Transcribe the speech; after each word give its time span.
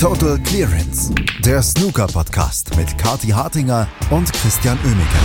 Total 0.00 0.38
Clearance, 0.44 1.12
der 1.44 1.60
Snooker-Podcast 1.60 2.76
mit 2.76 2.96
Kati 2.98 3.30
Hartinger 3.30 3.88
und 4.12 4.32
Christian 4.32 4.78
Oemeke. 4.84 5.18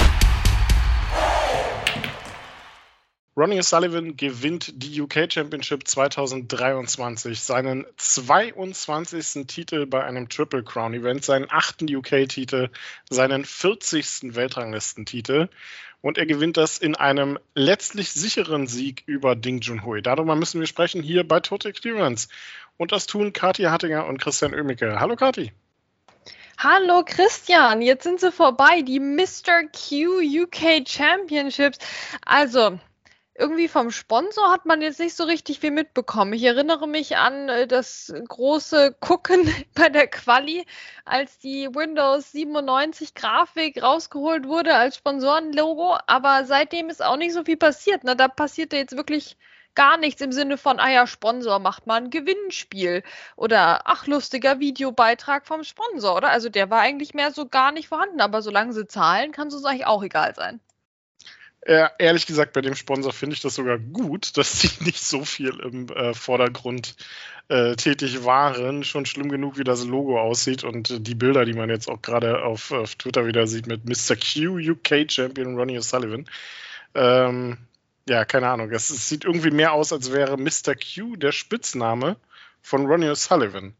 Ronnie 3.38 3.60
O'Sullivan 3.60 4.18
gewinnt 4.18 4.74
die 4.76 5.00
UK 5.00 5.32
Championship 5.32 5.88
2023, 5.88 7.40
seinen 7.40 7.86
22. 7.98 9.46
Titel 9.46 9.86
bei 9.86 10.04
einem 10.04 10.28
Triple 10.28 10.64
Crown 10.64 10.96
Event, 10.96 11.24
seinen 11.24 11.46
achten 11.52 11.86
UK-Titel, 11.96 12.70
seinen 13.12 13.46
40. 13.46 14.36
Weltranglistentitel 14.36 15.50
und 16.04 16.18
er 16.18 16.26
gewinnt 16.26 16.58
das 16.58 16.78
in 16.80 16.96
einem 16.96 17.40
letztlich 17.56 18.12
sicheren 18.12 18.68
Sieg 18.68 19.04
über 19.06 19.36
Ding 19.36 19.62
Junhui. 19.62 20.02
Darüber 20.02 20.36
müssen 20.36 20.60
wir 20.60 20.68
sprechen 20.68 21.02
hier 21.02 21.26
bei 21.26 21.40
Total 21.40 21.72
Clearance. 21.72 22.28
Und 22.78 22.92
das 22.92 23.06
tun 23.06 23.34
Kathi 23.34 23.64
Hattinger 23.64 24.06
und 24.06 24.20
Christian 24.20 24.54
Oemicke. 24.54 25.00
Hallo 25.00 25.16
Kathi. 25.16 25.52
Hallo 26.58 27.04
Christian, 27.06 27.82
jetzt 27.82 28.04
sind 28.04 28.20
sie 28.20 28.32
vorbei, 28.32 28.84
die 28.84 29.00
Mr. 29.00 29.64
Q 29.72 30.22
UK 30.44 30.88
Championships. 30.88 31.80
Also, 32.26 32.80
irgendwie 33.36 33.68
vom 33.68 33.92
Sponsor 33.92 34.52
hat 34.52 34.66
man 34.66 34.82
jetzt 34.82 35.00
nicht 35.00 35.16
so 35.16 35.24
richtig 35.24 35.60
viel 35.60 35.72
mitbekommen. 35.72 36.34
Ich 36.34 36.44
erinnere 36.44 36.88
mich 36.88 37.18
an 37.18 37.50
äh, 37.50 37.68
das 37.68 38.14
große 38.28 38.96
Gucken 39.00 39.52
bei 39.76 39.90
der 39.90 40.08
Quali, 40.08 40.66
als 41.04 41.40
die 41.40 41.68
Windows 41.74 42.32
97 42.32 43.16
Grafik 43.16 43.82
rausgeholt 43.82 44.48
wurde 44.48 44.76
als 44.76 44.98
Sponsorenlogo, 44.98 45.98
aber 46.06 46.46
seitdem 46.46 46.90
ist 46.90 47.04
auch 47.04 47.18
nicht 47.18 47.34
so 47.34 47.44
viel 47.44 47.58
passiert. 47.58 48.04
Ne? 48.04 48.16
Da 48.16 48.28
passierte 48.28 48.78
jetzt 48.78 48.96
wirklich 48.96 49.36
gar 49.76 49.98
nichts 49.98 50.22
im 50.22 50.32
Sinne 50.32 50.58
von, 50.58 50.80
ah 50.80 50.92
ja, 50.92 51.08
Sponsor 51.08 51.60
macht 51.60 51.88
mal 51.88 52.02
ein 52.02 52.10
Gewinnspiel 52.10 53.04
oder 53.36 53.82
ach, 53.86 54.08
lustiger 54.08 54.60
Videobeitrag 54.60 55.46
vom 55.48 55.64
Sponsor, 55.64 56.16
oder? 56.16 56.30
Also 56.30 56.50
der 56.50 56.70
war 56.70 56.82
eigentlich 56.82 57.14
mehr 57.14 57.32
so 57.32 57.48
gar 57.48 57.72
nicht 57.72 57.88
vorhanden, 57.88 58.22
aber 58.22 58.42
solange 58.42 58.74
sie 58.74 58.88
zahlen, 58.88 59.32
kann 59.32 59.48
es 59.48 59.56
uns 59.56 59.66
eigentlich 59.66 59.86
auch 59.86 60.04
egal 60.04 60.36
sein. 60.36 60.60
Äh, 61.66 61.88
ehrlich 61.98 62.26
gesagt, 62.26 62.52
bei 62.52 62.60
dem 62.60 62.76
Sponsor 62.76 63.14
finde 63.14 63.36
ich 63.36 63.42
das 63.42 63.56
sogar 63.56 63.80
gut, 63.80 64.36
dass 64.38 64.60
sie 64.60 64.70
nicht 64.84 65.02
so 65.02 65.24
viel 65.24 65.58
im 65.62 65.88
äh, 65.90 66.14
Vordergrund 66.14 66.96
äh, 67.48 67.76
tätig 67.76 68.26
waren. 68.26 68.84
Schon 68.84 69.06
schlimm 69.06 69.30
genug, 69.30 69.58
wie 69.58 69.64
das 69.64 69.86
Logo 69.86 70.20
aussieht 70.20 70.66
und 70.66 70.90
äh, 70.90 71.00
die 71.00 71.16
Bilder, 71.16 71.46
die 71.46 71.54
man 71.54 71.70
jetzt 71.70 71.90
auch 71.90 72.02
gerade 72.02 72.44
auf, 72.44 72.72
auf, 72.72 72.96
Twitter 72.96 73.26
wieder 73.26 73.48
sieht 73.48 73.68
mit 73.68 73.86
Mr. 73.86 74.16
Q 74.16 74.58
UK 74.58 75.10
Champion 75.10 75.58
Ronnie 75.58 75.78
O'Sullivan. 75.78 76.26
Ähm, 76.96 77.58
ja, 78.08 78.26
keine 78.26 78.50
Ahnung. 78.50 78.72
Es, 78.72 78.90
es, 78.90 79.08
sieht 79.08 79.26
irgendwie 79.26 79.52
mehr 79.52 79.74
aus, 79.74 79.94
als 79.94 80.12
wäre 80.12 80.38
Mr. 80.38 80.76
Q 80.76 81.16
der 81.16 81.32
Spitzname 81.32 82.18
von 82.62 82.86
Ronnie 82.86 83.10
O'Sullivan 83.10 83.74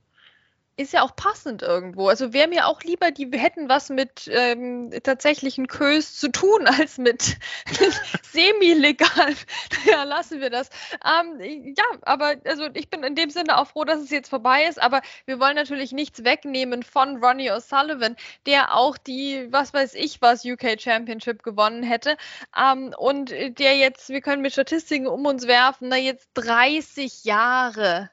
ist 0.76 0.94
ja 0.94 1.04
auch 1.04 1.16
passend 1.16 1.62
irgendwo. 1.62 2.08
Also 2.08 2.34
wäre 2.34 2.48
mir 2.48 2.68
auch 2.68 2.82
lieber, 2.82 3.12
die 3.12 3.30
hätten 3.38 3.70
was 3.70 3.90
mit 3.90 4.28
ähm, 4.32 4.92
tatsächlichen 5.04 5.68
Kös 5.68 6.18
zu 6.20 6.32
tun, 6.32 6.68
als 6.80 6.98
mit, 6.98 7.38
semi-legal. 8.24 9.36
ja, 9.86 10.04
lassen 10.04 10.42
wir 10.42 10.50
das. 10.50 10.70
Ähm, 11.06 11.76
ja, 11.78 11.84
aber 12.02 12.36
also 12.46 12.70
ich 12.74 12.90
bin 12.90 13.04
in 13.04 13.16
dem 13.16 13.30
Sinne 13.30 13.58
auch 13.58 13.68
froh, 13.68 13.84
dass 13.84 14.02
es 14.02 14.10
jetzt 14.10 14.30
vorbei 14.30 14.66
ist, 14.66 14.82
aber 14.82 15.02
wir 15.26 15.40
wollen 15.40 15.56
natürlich 15.56 15.92
nichts 15.92 16.24
wegnehmen 16.24 16.84
von 16.84 17.24
Ronnie 17.24 17.52
O'Sullivan, 17.52 18.16
der 18.46 18.76
auch 18.76 18.98
die, 18.98 19.48
was 19.52 19.74
weiß 19.74 19.94
ich 19.94 20.22
was, 20.22 20.44
UK 20.46 20.82
Championship 20.82 21.44
gewonnen 21.44 21.84
hätte. 21.84 22.18
Ähm, 22.58 22.94
und 22.98 23.30
der 23.32 23.78
jetzt, 23.78 24.10
wir 24.10 24.22
können 24.22 24.42
mit 24.42 24.54
Statistiken 24.54 25.08
um 25.08 25.26
uns 25.26 25.48
werfen, 25.48 25.90
na 25.90 25.98
jetzt 25.98 26.30
30 26.34 27.26
Jahre 27.26 28.10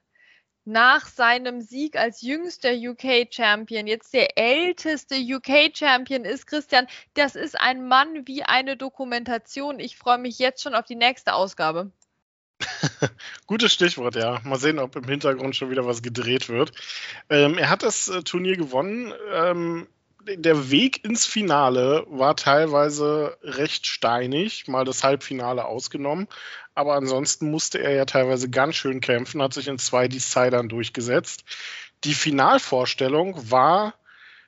nach 0.70 1.06
seinem 1.06 1.60
Sieg 1.60 1.96
als 1.96 2.22
jüngster 2.22 2.72
UK-Champion 2.72 3.86
jetzt 3.86 4.14
der 4.14 4.38
älteste 4.38 5.16
UK-Champion 5.16 6.24
ist. 6.24 6.46
Christian, 6.46 6.86
das 7.14 7.34
ist 7.34 7.60
ein 7.60 7.86
Mann 7.86 8.26
wie 8.26 8.42
eine 8.42 8.76
Dokumentation. 8.76 9.80
Ich 9.80 9.96
freue 9.96 10.18
mich 10.18 10.38
jetzt 10.38 10.62
schon 10.62 10.74
auf 10.74 10.86
die 10.86 10.96
nächste 10.96 11.34
Ausgabe. 11.34 11.90
Gutes 13.46 13.72
Stichwort, 13.72 14.16
ja. 14.16 14.40
Mal 14.44 14.58
sehen, 14.58 14.78
ob 14.78 14.96
im 14.96 15.04
Hintergrund 15.04 15.56
schon 15.56 15.70
wieder 15.70 15.86
was 15.86 16.02
gedreht 16.02 16.48
wird. 16.48 16.72
Ähm, 17.28 17.58
er 17.58 17.70
hat 17.70 17.82
das 17.82 18.08
äh, 18.08 18.22
Turnier 18.22 18.56
gewonnen. 18.56 19.12
Ähm, 19.32 19.88
der 20.26 20.70
Weg 20.70 21.04
ins 21.04 21.26
Finale 21.26 22.04
war 22.08 22.36
teilweise 22.36 23.36
recht 23.42 23.86
steinig, 23.86 24.68
mal 24.68 24.84
das 24.84 25.04
Halbfinale 25.04 25.64
ausgenommen. 25.64 26.28
Aber 26.74 26.94
ansonsten 26.94 27.50
musste 27.50 27.78
er 27.78 27.92
ja 27.92 28.04
teilweise 28.04 28.48
ganz 28.48 28.76
schön 28.76 29.00
kämpfen, 29.00 29.42
hat 29.42 29.54
sich 29.54 29.68
in 29.68 29.78
zwei 29.78 30.08
Decidern 30.08 30.68
durchgesetzt. 30.68 31.44
Die 32.04 32.14
Finalvorstellung 32.14 33.50
war 33.50 33.94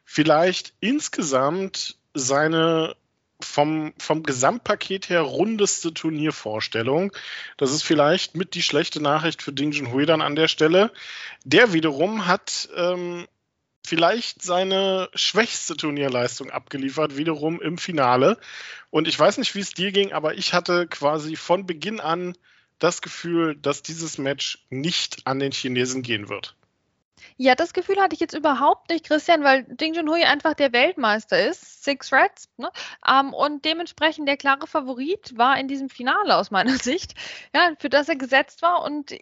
vielleicht 0.05 0.75
insgesamt 0.81 1.99
seine 2.15 2.97
vom, 3.41 3.93
vom 3.99 4.23
Gesamtpaket 4.23 5.09
her 5.09 5.23
rundeste 5.23 5.93
Turniervorstellung. 5.93 7.13
Das 7.57 7.73
ist 7.73 7.83
vielleicht 7.83 8.37
mit 8.37 8.55
die 8.55 8.63
schlechte 8.63 9.03
Nachricht 9.03 9.43
für 9.43 9.53
Ding 9.53 9.73
Junhui 9.73 10.07
dann 10.07 10.23
an 10.23 10.37
der 10.37 10.49
Stelle. 10.49 10.93
Der 11.45 11.73
wiederum 11.73 12.27
hat 12.27 12.69
ähm, 12.77 13.27
vielleicht 13.85 14.43
seine 14.43 15.09
schwächste 15.15 15.77
Turnierleistung 15.77 16.51
abgeliefert, 16.51 17.17
wiederum 17.17 17.61
im 17.61 17.79
Finale. 17.79 18.39
Und 18.91 19.09
ich 19.09 19.19
weiß 19.19 19.39
nicht, 19.39 19.55
wie 19.55 19.61
es 19.61 19.73
dir 19.73 19.93
ging, 19.93 20.13
aber 20.13 20.35
ich 20.35 20.55
hatte 20.55 20.87
quasi 20.87 21.37
von 21.37 21.67
Beginn 21.67 22.01
an 22.01 22.37
das 22.79 23.03
Gefühl, 23.03 23.57
dass 23.57 23.83
dieses 23.83 24.19
Match 24.19 24.65
nicht 24.71 25.27
an 25.27 25.39
den 25.39 25.53
Chinesen 25.53 26.03
gehen 26.03 26.29
wird. 26.29 26.57
Ja, 27.37 27.55
das 27.55 27.73
Gefühl 27.73 28.01
hatte 28.01 28.15
ich 28.15 28.21
jetzt 28.21 28.35
überhaupt 28.35 28.91
nicht, 28.91 29.07
Christian, 29.07 29.45
weil 29.45 29.65
Ding 29.65 29.95
Junhui 29.95 30.25
einfach 30.25 30.55
der 30.55 30.73
Weltmeister 30.73 31.49
ist, 31.49 31.85
Six 31.85 32.13
Reds, 32.13 32.49
ne? 32.57 32.71
ähm, 33.09 33.33
und 33.33 33.65
dementsprechend 33.65 34.29
der 34.29 34.37
klare 34.37 34.67
Favorit 34.67 35.37
war 35.37 35.59
in 35.59 35.69
diesem 35.69 35.89
Finale 35.89 36.37
aus 36.37 36.51
meiner 36.51 36.77
Sicht, 36.79 37.15
ja, 37.55 37.73
für 37.79 37.89
das 37.89 38.09
er 38.09 38.17
gesetzt 38.17 38.63
war. 38.63 38.83
Und 38.83 39.13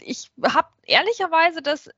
ich 0.00 0.30
habe 0.42 0.68
ehrlicherweise 0.84 1.62
das 1.62 1.90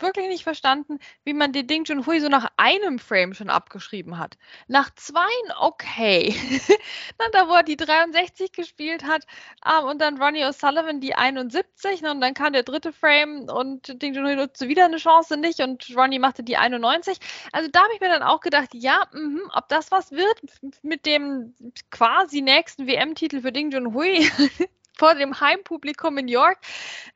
wirklich 0.00 0.28
nicht 0.28 0.44
verstanden, 0.44 0.98
wie 1.24 1.34
man 1.34 1.52
den 1.52 1.66
Ding 1.66 1.84
Junhui 1.84 2.20
so 2.20 2.28
nach 2.28 2.50
einem 2.56 2.98
Frame 2.98 3.34
schon 3.34 3.50
abgeschrieben 3.50 4.18
hat. 4.18 4.36
Nach 4.68 4.90
zwei, 4.94 5.20
okay. 5.58 6.34
dann 7.18 7.30
da, 7.32 7.48
wo 7.48 7.54
er 7.54 7.62
die 7.62 7.76
63 7.76 8.52
gespielt 8.52 9.04
hat 9.04 9.24
ähm, 9.66 9.84
und 9.84 10.00
dann 10.00 10.20
Ronnie 10.20 10.44
O'Sullivan 10.44 11.00
die 11.00 11.14
71 11.14 12.02
ne, 12.02 12.10
und 12.10 12.20
dann 12.20 12.34
kam 12.34 12.52
der 12.52 12.62
dritte 12.62 12.92
Frame 12.92 13.48
und 13.48 14.00
Ding 14.00 14.14
Junhui 14.14 14.36
nutzte 14.36 14.68
wieder 14.68 14.84
eine 14.84 14.98
Chance 14.98 15.36
nicht 15.36 15.60
und 15.60 15.86
Ronnie 15.96 16.18
machte 16.18 16.42
die 16.42 16.56
91. 16.56 17.18
Also 17.52 17.68
da 17.70 17.82
habe 17.82 17.94
ich 17.94 18.00
mir 18.00 18.08
dann 18.08 18.22
auch 18.22 18.40
gedacht, 18.40 18.70
ja, 18.72 19.06
mh, 19.12 19.50
ob 19.54 19.68
das 19.68 19.90
was 19.90 20.12
wird 20.12 20.42
mit 20.82 21.06
dem 21.06 21.54
quasi 21.90 22.40
nächsten 22.40 22.86
WM-Titel 22.86 23.40
für 23.42 23.52
Ding 23.52 23.70
Junhui 23.70 24.30
vor 24.96 25.14
dem 25.14 25.40
Heimpublikum 25.40 26.18
in 26.18 26.28
York. 26.28 26.58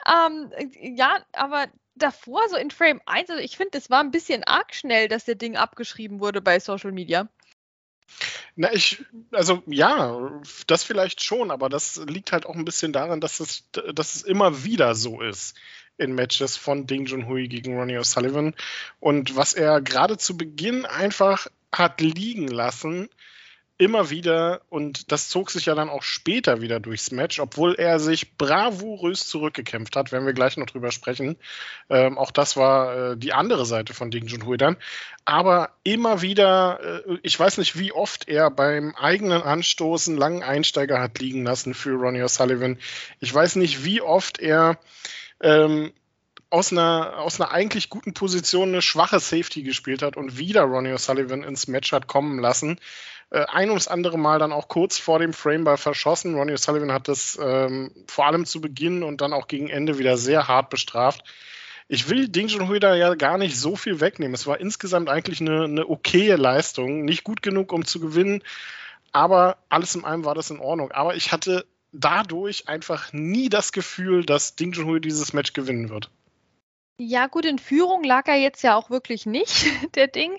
Ähm, 0.07 0.51
ja, 0.81 1.19
aber 1.33 1.67
davor, 1.97 2.49
so 2.49 2.57
in 2.57 2.71
Frame 2.71 3.01
1, 3.07 3.31
also 3.31 3.43
ich 3.43 3.57
finde, 3.57 3.73
das 3.73 3.91
war 3.91 4.01
ein 4.01 4.11
bisschen 4.11 4.45
arg 4.45 4.75
schnell, 4.75 5.09
dass 5.09 5.25
der 5.25 5.35
Ding 5.35 5.57
abgeschrieben 5.57 6.21
wurde 6.21 6.41
bei 6.41 6.61
Social 6.61 6.93
Media. 6.93 7.29
Na, 8.55 8.73
ich, 8.73 9.05
also 9.33 9.63
ja, 9.67 10.41
das 10.67 10.85
vielleicht 10.85 11.23
schon, 11.23 11.51
aber 11.51 11.69
das 11.69 11.97
liegt 12.07 12.33
halt 12.33 12.47
auch 12.47 12.55
ein 12.55 12.65
bisschen 12.65 12.93
daran, 12.93 13.21
dass 13.21 13.41
es, 13.41 13.69
dass 13.73 14.15
es 14.15 14.23
immer 14.23 14.65
wieder 14.65 14.95
so 14.95 15.21
ist 15.21 15.57
in 15.99 16.15
Matches 16.15 16.57
von 16.57 16.87
Ding 16.87 17.07
Junhui 17.07 17.49
gegen 17.49 17.77
Ronnie 17.77 17.99
O'Sullivan. 17.99 18.55
Und 19.01 19.37
was 19.37 19.55
er 19.55 19.81
gerade 19.81 20.19
zu 20.19 20.37
Beginn 20.37 20.85
einfach 20.85 21.49
hat 21.73 22.01
liegen 22.01 22.49
lassen, 22.49 23.09
immer 23.79 24.11
wieder, 24.11 24.63
und 24.71 25.13
das 25.13 25.29
zog 25.29 25.51
sich 25.51 25.67
ja 25.67 25.75
dann 25.75 25.91
auch 25.91 26.03
später 26.03 26.61
wieder 26.61 26.81
durchs 26.81 27.11
Match, 27.11 27.39
obwohl 27.41 27.75
er 27.75 27.99
sich 27.99 28.37
bravourös 28.37 29.29
zurückgekämpft 29.29 29.97
hat, 29.97 30.13
werden 30.13 30.25
wir 30.25 30.33
gleich 30.33 30.57
noch 30.57 30.67
drüber 30.67 30.91
sprechen. 30.91 31.37
Ähm, 31.91 32.17
auch 32.17 32.31
das 32.31 32.57
war 32.57 33.13
äh, 33.13 33.17
die 33.17 33.35
andere 33.35 33.67
Seite 33.67 33.93
von 33.93 34.11
Ding 34.11 34.27
Junhui 34.27 34.57
dann. 34.57 34.77
Aber 35.25 35.71
immer 35.83 36.23
wieder, 36.23 37.03
äh, 37.07 37.19
ich 37.23 37.39
weiß 37.39 37.59
nicht, 37.59 37.79
wie 37.79 37.93
oft 37.93 38.29
er 38.29 38.51
beim 38.51 38.95
eigenen 38.95 39.43
Anstoßen 39.43 40.17
langen 40.17 40.43
Einsteiger 40.43 41.01
hat 41.01 41.19
liegen 41.19 41.45
lassen 41.45 41.75
für 41.75 41.95
Ronnie 41.97 42.23
O'Sullivan. 42.23 42.79
Ich 43.21 43.35
weiß 43.35 43.57
nicht, 43.57 43.85
wie 43.85 44.01
oft 44.01 44.39
er 44.39 44.79
ähm, 45.41 45.93
aus 46.49 46.73
einer, 46.73 47.19
aus 47.19 47.41
einer 47.41 47.51
eigentlich 47.51 47.91
guten 47.91 48.15
Position 48.15 48.69
eine 48.69 48.83
schwache 48.83 49.21
Safety 49.21 49.63
gespielt 49.63 50.03
hat 50.03 50.17
und 50.17 50.39
wieder 50.39 50.63
Ronnie 50.63 50.93
O'Sullivan 50.93 51.43
ins 51.43 51.67
Match 51.67 51.93
hat 51.93 52.07
kommen 52.07 52.39
lassen. 52.39 52.79
Äh, 53.31 53.45
ein 53.49 53.71
ums 53.71 53.89
andere 53.89 54.19
Mal 54.19 54.39
dann 54.39 54.53
auch 54.53 54.69
kurz 54.69 54.99
vor 54.99 55.19
dem 55.19 55.33
Frameball 55.33 55.77
verschossen. 55.77 56.35
Ronnie 56.35 56.55
O'Sullivan 56.55 56.93
hat 56.93 57.09
das 57.09 57.39
ähm, 57.41 57.91
vor 58.07 58.27
allem 58.27 58.47
zu 58.47 58.61
Beginn 58.61 59.03
und 59.03 59.21
dann 59.21 59.33
auch 59.33 59.49
gegen 59.49 59.69
Ende 59.69 59.99
wieder 59.99 60.17
sehr 60.17 60.49
hart 60.49 60.71
bestraft. 60.71 61.25
Ich 61.89 62.09
will 62.09 62.29
Ding 62.29 62.49
Junhui 62.49 62.81
da 62.81 62.95
ja 62.95 63.15
gar 63.15 63.39
nicht 63.39 63.59
so 63.59 63.77
viel 63.77 64.01
wegnehmen. 64.01 64.35
Es 64.35 64.47
war 64.47 64.61
insgesamt 64.61 65.09
eigentlich 65.09 65.41
eine, 65.41 65.65
eine 65.65 65.89
okaye 65.89 66.37
Leistung. 66.37 67.05
Nicht 67.05 67.23
gut 67.25 67.43
genug, 67.43 67.73
um 67.73 67.85
zu 67.85 68.01
gewinnen, 68.01 68.43
aber 69.13 69.59
alles 69.69 69.95
in 69.95 70.05
allem 70.05 70.25
war 70.25 70.35
das 70.35 70.51
in 70.51 70.59
Ordnung. 70.59 70.91
Aber 70.93 71.15
ich 71.15 71.33
hatte 71.33 71.65
dadurch 71.93 72.69
einfach 72.69 73.13
nie 73.13 73.49
das 73.49 73.73
Gefühl, 73.73 74.25
dass 74.25 74.57
Ding 74.57 74.73
Junhui 74.73 75.01
dieses 75.01 75.33
Match 75.33 75.53
gewinnen 75.53 75.89
wird. 75.89 76.11
Ja, 76.99 77.27
gut, 77.27 77.45
in 77.45 77.59
Führung 77.59 78.05
lag 78.05 78.27
er 78.27 78.37
jetzt 78.37 78.63
ja 78.63 78.75
auch 78.75 78.89
wirklich 78.89 79.27
nicht, 79.27 79.67
der 79.97 80.07
Ding. 80.07 80.39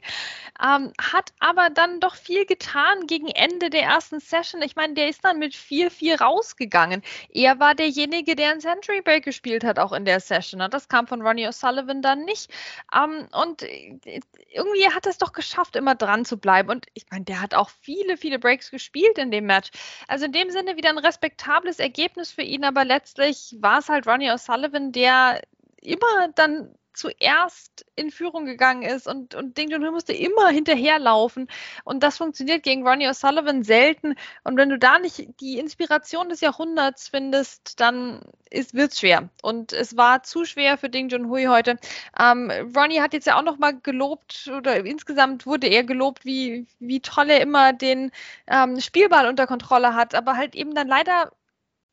Ähm, 0.59 0.91
hat 0.99 1.31
aber 1.39 1.69
dann 1.69 1.99
doch 1.99 2.15
viel 2.15 2.47
getan 2.47 3.05
gegen 3.05 3.27
Ende 3.27 3.69
der 3.69 3.83
ersten 3.83 4.19
Session. 4.19 4.63
Ich 4.63 4.75
meine, 4.75 4.95
der 4.95 5.07
ist 5.07 5.23
dann 5.23 5.37
mit 5.37 5.53
4-4 5.53 6.19
rausgegangen. 6.19 7.03
Er 7.29 7.59
war 7.59 7.75
derjenige, 7.75 8.35
der 8.35 8.49
einen 8.49 8.59
Century 8.59 9.01
Break 9.01 9.23
gespielt 9.23 9.63
hat, 9.63 9.77
auch 9.77 9.93
in 9.93 10.03
der 10.03 10.19
Session. 10.19 10.57
Ne? 10.57 10.67
Das 10.67 10.87
kam 10.87 11.05
von 11.05 11.21
Ronnie 11.21 11.47
O'Sullivan 11.47 12.01
dann 12.01 12.25
nicht. 12.25 12.49
Ähm, 12.91 13.27
und 13.33 13.61
äh, 13.61 14.19
irgendwie 14.51 14.87
hat 14.87 15.05
er 15.05 15.11
es 15.11 15.19
doch 15.19 15.33
geschafft, 15.33 15.75
immer 15.75 15.93
dran 15.93 16.25
zu 16.25 16.37
bleiben. 16.37 16.71
Und 16.71 16.87
ich 16.95 17.05
meine, 17.11 17.25
der 17.25 17.39
hat 17.39 17.53
auch 17.53 17.69
viele, 17.69 18.17
viele 18.17 18.39
Breaks 18.39 18.71
gespielt 18.71 19.19
in 19.19 19.29
dem 19.29 19.45
Match. 19.45 19.69
Also 20.07 20.25
in 20.25 20.31
dem 20.31 20.49
Sinne 20.49 20.75
wieder 20.75 20.89
ein 20.89 20.97
respektables 20.97 21.77
Ergebnis 21.77 22.31
für 22.31 22.41
ihn, 22.41 22.63
aber 22.63 22.83
letztlich 22.83 23.55
war 23.59 23.77
es 23.77 23.89
halt 23.89 24.07
Ronnie 24.07 24.31
O'Sullivan, 24.31 24.91
der 24.91 25.39
immer 25.81 26.29
dann 26.35 26.75
zuerst 26.97 27.85
in 27.95 28.11
Führung 28.11 28.45
gegangen 28.45 28.81
ist 28.81 29.07
und, 29.07 29.35
und 29.35 29.57
Ding 29.57 29.69
Junhui 29.69 29.91
musste 29.91 30.13
immer 30.13 30.49
hinterherlaufen. 30.49 31.47
Und 31.83 32.01
das 32.03 32.17
funktioniert 32.17 32.63
gegen 32.63 32.85
Ronnie 32.85 33.07
O'Sullivan 33.07 33.63
selten. 33.63 34.15
Und 34.43 34.57
wenn 34.57 34.69
du 34.69 34.79
da 34.79 34.99
nicht 34.99 35.27
die 35.39 35.59
Inspiration 35.59 36.29
des 36.29 36.41
Jahrhunderts 36.41 37.09
findest, 37.09 37.79
dann 37.79 38.21
wird 38.51 38.91
es 38.91 38.99
schwer. 38.99 39.29
Und 39.43 39.73
es 39.73 39.95
war 39.95 40.23
zu 40.23 40.45
schwer 40.45 40.77
für 40.77 40.89
Ding 40.89 41.09
Junhui 41.09 41.45
heute. 41.45 41.77
Ähm, 42.19 42.51
Ronnie 42.75 43.01
hat 43.01 43.13
jetzt 43.13 43.27
ja 43.27 43.37
auch 43.37 43.43
nochmal 43.43 43.79
gelobt, 43.79 44.49
oder 44.55 44.83
insgesamt 44.83 45.45
wurde 45.45 45.67
er 45.67 45.83
gelobt, 45.83 46.25
wie, 46.25 46.65
wie 46.79 46.99
toll 46.99 47.29
er 47.29 47.41
immer 47.41 47.73
den 47.73 48.11
ähm, 48.47 48.81
Spielball 48.81 49.27
unter 49.27 49.45
Kontrolle 49.45 49.93
hat, 49.93 50.15
aber 50.15 50.35
halt 50.35 50.55
eben 50.55 50.73
dann 50.73 50.87
leider 50.87 51.31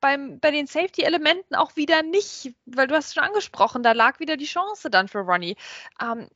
beim, 0.04 0.38
bei 0.38 0.50
den 0.50 0.66
Safety-Elementen 0.66 1.54
auch 1.54 1.76
wieder 1.76 2.02
nicht, 2.02 2.52
weil 2.66 2.86
du 2.86 2.94
hast 2.94 3.06
es 3.06 3.14
schon 3.14 3.22
angesprochen, 3.22 3.82
da 3.82 3.92
lag 3.92 4.20
wieder 4.20 4.36
die 4.36 4.44
Chance 4.44 4.90
dann 4.90 5.08
für 5.08 5.20
Ronnie. 5.20 5.56
Ähm, 5.98 6.28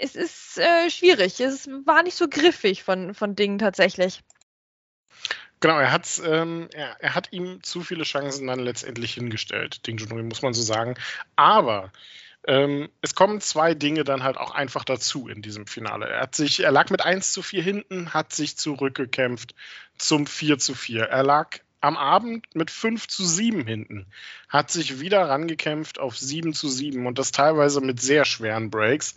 es 0.00 0.16
ist 0.16 0.58
äh, 0.58 0.90
schwierig, 0.90 1.38
es 1.38 1.68
war 1.68 2.02
nicht 2.02 2.16
so 2.16 2.26
griffig 2.28 2.82
von, 2.82 3.14
von 3.14 3.36
Dingen 3.36 3.58
tatsächlich. 3.58 4.24
Genau, 5.60 5.78
er, 5.78 5.92
hat's, 5.92 6.18
ähm, 6.18 6.68
er, 6.74 6.96
er, 6.98 7.14
hat 7.14 7.28
ihm 7.32 7.62
zu 7.62 7.82
viele 7.82 8.02
Chancen 8.02 8.48
dann 8.48 8.58
letztendlich 8.58 9.14
hingestellt, 9.14 9.86
Ding 9.86 9.98
Junhui, 9.98 10.24
muss 10.24 10.42
man 10.42 10.52
so 10.52 10.62
sagen. 10.62 10.96
Aber 11.36 11.92
ähm, 12.48 12.88
es 13.02 13.14
kommen 13.14 13.40
zwei 13.40 13.74
Dinge 13.74 14.02
dann 14.02 14.24
halt 14.24 14.36
auch 14.36 14.50
einfach 14.50 14.84
dazu 14.84 15.28
in 15.28 15.42
diesem 15.42 15.68
Finale. 15.68 16.08
Er, 16.08 16.22
hat 16.22 16.34
sich, 16.34 16.64
er 16.64 16.72
lag 16.72 16.90
mit 16.90 17.02
1 17.02 17.30
zu 17.30 17.40
4 17.40 17.62
hinten, 17.62 18.14
hat 18.14 18.32
sich 18.32 18.56
zurückgekämpft 18.56 19.54
zum 19.96 20.26
4 20.26 20.58
zu 20.58 20.74
4. 20.74 21.04
Er 21.04 21.22
lag 21.22 21.60
am 21.82 21.96
Abend 21.96 22.46
mit 22.54 22.70
5 22.70 23.08
zu 23.08 23.26
7 23.26 23.66
hinten, 23.66 24.06
hat 24.48 24.70
sich 24.70 25.00
wieder 25.00 25.28
rangekämpft 25.28 25.98
auf 25.98 26.16
7 26.16 26.54
zu 26.54 26.68
7 26.68 27.06
und 27.06 27.18
das 27.18 27.32
teilweise 27.32 27.80
mit 27.80 28.00
sehr 28.00 28.24
schweren 28.24 28.70
Breaks. 28.70 29.16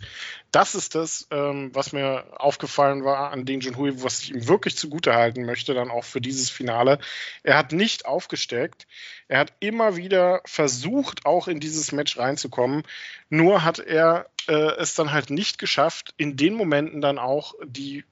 Das 0.50 0.74
ist 0.74 0.96
das, 0.96 1.28
ähm, 1.30 1.70
was 1.74 1.92
mir 1.92 2.24
aufgefallen 2.40 3.04
war 3.04 3.30
an 3.30 3.44
Ding 3.44 3.60
Junhui, 3.60 4.02
was 4.02 4.20
ich 4.20 4.34
ihm 4.34 4.48
wirklich 4.48 4.76
zugute 4.76 5.14
halten 5.14 5.44
möchte, 5.44 5.74
dann 5.74 5.90
auch 5.90 6.04
für 6.04 6.20
dieses 6.20 6.50
Finale. 6.50 6.98
Er 7.44 7.56
hat 7.56 7.70
nicht 7.70 8.04
aufgesteckt. 8.04 8.88
Er 9.28 9.38
hat 9.38 9.52
immer 9.60 9.96
wieder 9.96 10.40
versucht, 10.44 11.24
auch 11.24 11.46
in 11.46 11.60
dieses 11.60 11.92
Match 11.92 12.18
reinzukommen. 12.18 12.82
Nur 13.30 13.62
hat 13.62 13.78
er 13.78 14.28
äh, 14.48 14.52
es 14.78 14.94
dann 14.96 15.12
halt 15.12 15.30
nicht 15.30 15.58
geschafft, 15.58 16.14
in 16.16 16.36
den 16.36 16.54
Momenten 16.54 17.00
dann 17.00 17.18
auch 17.18 17.54
die 17.64 18.04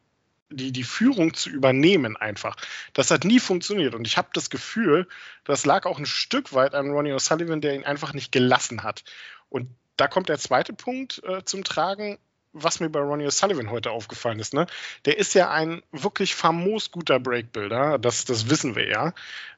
die, 0.57 0.73
die 0.73 0.85
Führung 0.85 1.35
zu 1.35 1.51
übernehmen 1.51 2.17
einfach. 2.17 2.57
Das 2.93 3.11
hat 3.11 3.25
nie 3.25 3.41
funktioniert. 3.41 3.95
Und 3.95 4.07
ich 4.07 4.17
habe 4.17 4.29
das 4.33 4.51
Gefühl, 4.51 5.09
das 5.45 5.67
lag 5.67 5.87
auch 5.87 5.99
ein 5.99 6.07
Stück 6.07 6.53
weit 6.53 6.75
an 6.75 6.91
Ronnie 6.91 7.13
O'Sullivan, 7.13 7.61
der 7.61 7.75
ihn 7.75 7.85
einfach 7.85 8.13
nicht 8.13 8.33
gelassen 8.33 8.83
hat. 8.83 9.05
Und 9.49 9.69
da 9.97 10.09
kommt 10.09 10.29
der 10.29 10.39
zweite 10.39 10.73
Punkt 10.73 11.23
äh, 11.25 11.45
zum 11.45 11.65
Tragen, 11.65 12.19
was 12.55 12.81
mir 12.81 12.89
bei 12.89 13.01
Ronnie 13.01 13.27
O'Sullivan 13.27 13.71
heute 13.71 13.91
aufgefallen 13.91 14.39
ist. 14.39 14.55
Ne? 14.55 14.67
Der 15.05 15.19
ist 15.19 15.35
ja 15.35 15.51
ein 15.51 15.83
wirklich 15.91 16.35
famos 16.35 16.91
guter 16.91 17.19
Breakbuilder, 17.19 17.99
das, 17.99 18.25
das 18.25 18.49
wissen 18.49 18.77
wir 18.77 18.89
ja. 18.89 19.13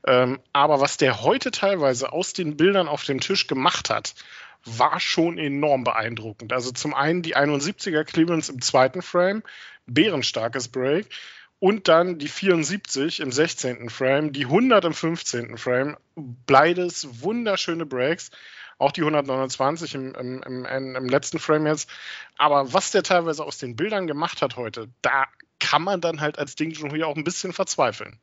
Ähm, 0.06 0.40
aber 0.52 0.80
was 0.80 0.96
der 0.96 1.22
heute 1.22 1.50
teilweise 1.50 2.12
aus 2.12 2.32
den 2.32 2.56
Bildern 2.56 2.88
auf 2.88 3.04
dem 3.04 3.20
Tisch 3.20 3.46
gemacht 3.46 3.90
hat, 3.90 4.14
war 4.66 5.00
schon 5.00 5.38
enorm 5.38 5.84
beeindruckend. 5.84 6.52
Also 6.52 6.72
zum 6.72 6.94
einen 6.94 7.22
die 7.22 7.36
71er 7.36 8.04
Clearance 8.04 8.50
im 8.52 8.60
zweiten 8.60 9.02
Frame, 9.02 9.42
bärenstarkes 9.86 10.68
Break. 10.68 11.06
Und 11.58 11.88
dann 11.88 12.18
die 12.18 12.28
74 12.28 13.20
im 13.20 13.32
16. 13.32 13.88
Frame, 13.88 14.32
die 14.32 14.44
100 14.44 14.84
im 14.84 14.92
15. 14.92 15.56
Frame. 15.56 15.96
Beides 16.14 17.22
wunderschöne 17.22 17.86
Breaks. 17.86 18.30
Auch 18.78 18.92
die 18.92 19.00
129 19.00 19.94
im, 19.94 20.14
im, 20.14 20.42
im, 20.42 20.96
im 20.96 21.08
letzten 21.08 21.38
Frame 21.38 21.66
jetzt. 21.66 21.88
Aber 22.36 22.74
was 22.74 22.90
der 22.90 23.02
teilweise 23.02 23.42
aus 23.42 23.56
den 23.56 23.74
Bildern 23.74 24.06
gemacht 24.06 24.42
hat 24.42 24.56
heute, 24.56 24.88
da 25.00 25.26
kann 25.60 25.82
man 25.82 26.02
dann 26.02 26.20
halt 26.20 26.38
als 26.38 26.56
Ding 26.56 26.74
schon 26.74 26.94
hier 26.94 27.08
auch 27.08 27.16
ein 27.16 27.24
bisschen 27.24 27.54
verzweifeln. 27.54 28.18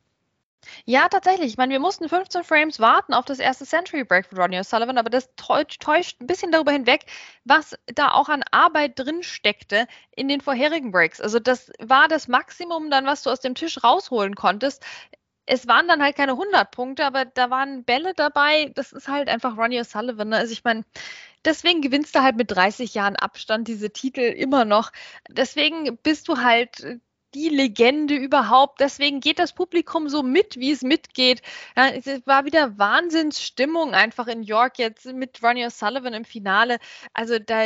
Ja, 0.84 1.08
tatsächlich. 1.08 1.48
Ich 1.52 1.56
meine, 1.56 1.72
wir 1.72 1.80
mussten 1.80 2.08
15 2.08 2.44
Frames 2.44 2.80
warten 2.80 3.14
auf 3.14 3.24
das 3.24 3.38
erste 3.38 3.64
Century 3.64 4.04
Break 4.04 4.26
von 4.26 4.38
Rodney 4.38 4.58
O'Sullivan, 4.58 4.98
aber 4.98 5.10
das 5.10 5.28
täuscht, 5.36 6.20
ein 6.20 6.26
bisschen 6.26 6.52
darüber 6.52 6.72
hinweg, 6.72 7.06
was 7.44 7.76
da 7.86 8.10
auch 8.12 8.28
an 8.28 8.42
Arbeit 8.50 8.98
drin 8.98 9.22
steckte 9.22 9.86
in 10.16 10.28
den 10.28 10.40
vorherigen 10.40 10.90
Breaks. 10.92 11.20
Also 11.20 11.38
das 11.38 11.70
war 11.80 12.08
das 12.08 12.28
Maximum 12.28 12.90
dann, 12.90 13.06
was 13.06 13.22
du 13.22 13.30
aus 13.30 13.40
dem 13.40 13.54
Tisch 13.54 13.82
rausholen 13.82 14.34
konntest. 14.34 14.84
Es 15.46 15.68
waren 15.68 15.88
dann 15.88 16.02
halt 16.02 16.16
keine 16.16 16.32
100 16.32 16.70
Punkte, 16.70 17.04
aber 17.04 17.24
da 17.26 17.50
waren 17.50 17.84
Bälle 17.84 18.14
dabei. 18.14 18.72
Das 18.74 18.92
ist 18.92 19.08
halt 19.08 19.28
einfach 19.28 19.56
Ronnie 19.56 19.80
O'Sullivan. 19.80 20.28
Ne? 20.28 20.36
Also 20.38 20.52
ich 20.52 20.64
meine, 20.64 20.84
deswegen 21.44 21.82
gewinnst 21.82 22.14
du 22.14 22.22
halt 22.22 22.36
mit 22.36 22.50
30 22.50 22.94
Jahren 22.94 23.16
Abstand 23.16 23.68
diese 23.68 23.90
Titel 23.90 24.20
immer 24.20 24.64
noch. 24.64 24.90
Deswegen 25.28 25.96
bist 25.98 26.28
du 26.28 26.38
halt 26.38 27.00
die 27.34 27.48
Legende 27.48 28.14
überhaupt. 28.14 28.80
Deswegen 28.80 29.20
geht 29.20 29.38
das 29.38 29.52
Publikum 29.52 30.08
so 30.08 30.22
mit, 30.22 30.56
wie 30.56 30.70
es 30.70 30.82
mitgeht. 30.82 31.42
Ja, 31.76 31.88
es 31.88 32.06
war 32.26 32.44
wieder 32.44 32.78
Wahnsinnsstimmung 32.78 33.94
einfach 33.94 34.26
in 34.28 34.42
York 34.42 34.78
jetzt 34.78 35.06
mit 35.06 35.42
Ronnie 35.42 35.66
O'Sullivan 35.66 36.14
im 36.14 36.24
Finale. 36.24 36.78
Also 37.12 37.38
da 37.38 37.64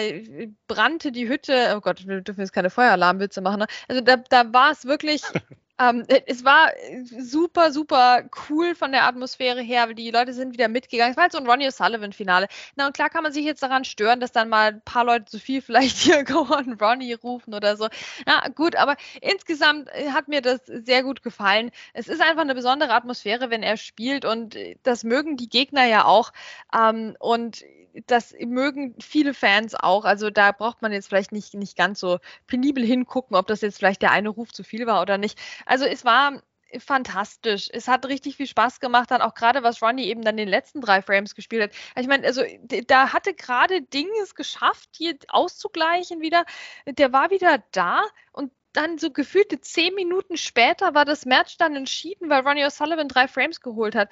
brannte 0.67 1.13
die 1.13 1.29
Hütte. 1.29 1.75
Oh 1.77 1.81
Gott, 1.81 2.07
wir 2.07 2.21
dürfen 2.21 2.41
jetzt 2.41 2.53
keine 2.53 2.71
Feueralarmwitze 2.71 3.41
machen. 3.41 3.61
Ne? 3.61 3.67
Also 3.89 4.01
da, 4.01 4.17
da 4.17 4.53
war 4.53 4.73
es 4.73 4.85
wirklich 4.85 5.23
Ähm, 5.79 6.05
äh, 6.09 6.23
es 6.27 6.45
war 6.45 6.73
äh, 6.75 7.05
super, 7.05 7.73
super 7.73 8.25
cool 8.49 8.75
von 8.75 8.93
der 8.93 9.05
Atmosphäre 9.05 9.61
her, 9.61 9.93
die 9.95 10.11
Leute 10.11 10.33
sind 10.33 10.53
wieder 10.53 10.69
mitgegangen. 10.69 11.13
Es 11.13 11.17
war 11.17 11.25
halt 11.25 11.33
so 11.33 11.39
ein 11.39 11.47
Ronnie 11.47 11.69
O'Sullivan-Finale. 11.69 12.49
Na 12.77 12.87
und 12.87 12.95
klar 12.95 13.11
kann 13.11 13.23
man 13.23 13.33
sich 13.33 13.45
jetzt 13.45 13.63
daran 13.63 13.85
stören, 13.85 14.21
dass 14.21 14.33
dann 14.33 14.49
mal 14.49 14.73
ein 14.73 14.83
paar 14.83 15.05
Leute 15.05 15.27
zu 15.27 15.39
viel 15.39 15.63
vielleicht 15.69 15.99
hier 15.99 16.25
Go 16.25 16.47
on 16.51 16.75
Ronnie 16.81 17.13
rufen 17.15 17.55
oder 17.55 17.77
so. 17.77 17.89
Ja, 18.27 18.49
gut, 18.49 18.77
aber 18.77 18.97
insgesamt 19.21 19.89
äh, 19.93 20.11
hat 20.11 20.29
mir 20.29 20.43
das 20.43 20.61
sehr 20.67 21.03
gut 21.03 21.23
gefallen. 21.23 21.71
Es 21.93 22.09
ist 22.09 22.21
einfach 22.21 22.43
eine 22.43 22.55
besondere 22.55 22.93
Atmosphäre, 22.93 23.51
wenn 23.51 23.63
er 23.63 23.77
spielt 23.77 24.25
und 24.25 24.57
das 24.83 25.05
mögen 25.05 25.37
die 25.37 25.49
Gegner 25.49 25.87
ja 25.87 26.05
auch. 26.05 26.33
Ähm, 26.75 27.17
und 27.21 27.65
das 28.07 28.35
mögen 28.39 28.95
viele 29.01 29.35
Fans 29.35 29.75
auch. 29.75 30.05
Also 30.05 30.31
da 30.31 30.53
braucht 30.53 30.83
man 30.83 30.93
jetzt 30.93 31.09
vielleicht 31.09 31.33
nicht, 31.33 31.55
nicht 31.55 31.77
ganz 31.77 32.01
so 32.01 32.19
penibel 32.47 32.85
hingucken, 32.85 33.37
ob 33.37 33.47
das 33.47 33.61
jetzt 33.61 33.79
vielleicht 33.79 34.03
der 34.03 34.13
eine 34.13 34.29
Ruf 34.29 34.53
zu 34.53 34.65
viel 34.65 34.87
war 34.87 35.03
oder 35.03 35.19
nicht. 35.19 35.39
Also 35.67 35.85
es 35.85 36.05
war 36.05 36.43
fantastisch. 36.79 37.69
Es 37.73 37.89
hat 37.89 38.07
richtig 38.07 38.37
viel 38.37 38.47
Spaß 38.47 38.81
gemacht, 38.81 39.11
dann 39.11 39.23
auch 39.23 39.35
gerade 39.35 39.63
was 39.63 39.83
Ronnie 39.83 40.05
eben 40.05 40.23
dann 40.23 40.37
den 40.37 40.49
letzten 40.49 40.81
drei 40.81 41.01
Frames 41.03 41.35
gespielt 41.35 41.63
hat. 41.63 41.71
Ich 41.99 42.07
meine, 42.07 42.27
also 42.27 42.43
da 42.87 43.13
hatte 43.13 43.35
gerade 43.35 43.83
Ding 43.83 44.09
es 44.23 44.35
geschafft, 44.35 44.91
hier 44.95 45.17
auszugleichen 45.29 46.21
wieder. 46.21 46.45
Der 46.87 47.13
war 47.13 47.31
wieder 47.31 47.63
da 47.73 48.03
und 48.33 48.53
dann 48.79 48.97
so 48.97 49.11
gefühlte 49.11 49.61
zehn 49.61 49.93
Minuten 49.97 50.37
später 50.37 50.95
war 50.95 51.05
das 51.05 51.27
Match 51.27 51.57
dann 51.59 51.75
entschieden, 51.75 52.31
weil 52.31 52.47
Ronnie 52.47 52.65
O'Sullivan 52.65 53.09
drei 53.09 53.27
Frames 53.27 53.61
geholt 53.61 53.97
hat. 53.97 54.09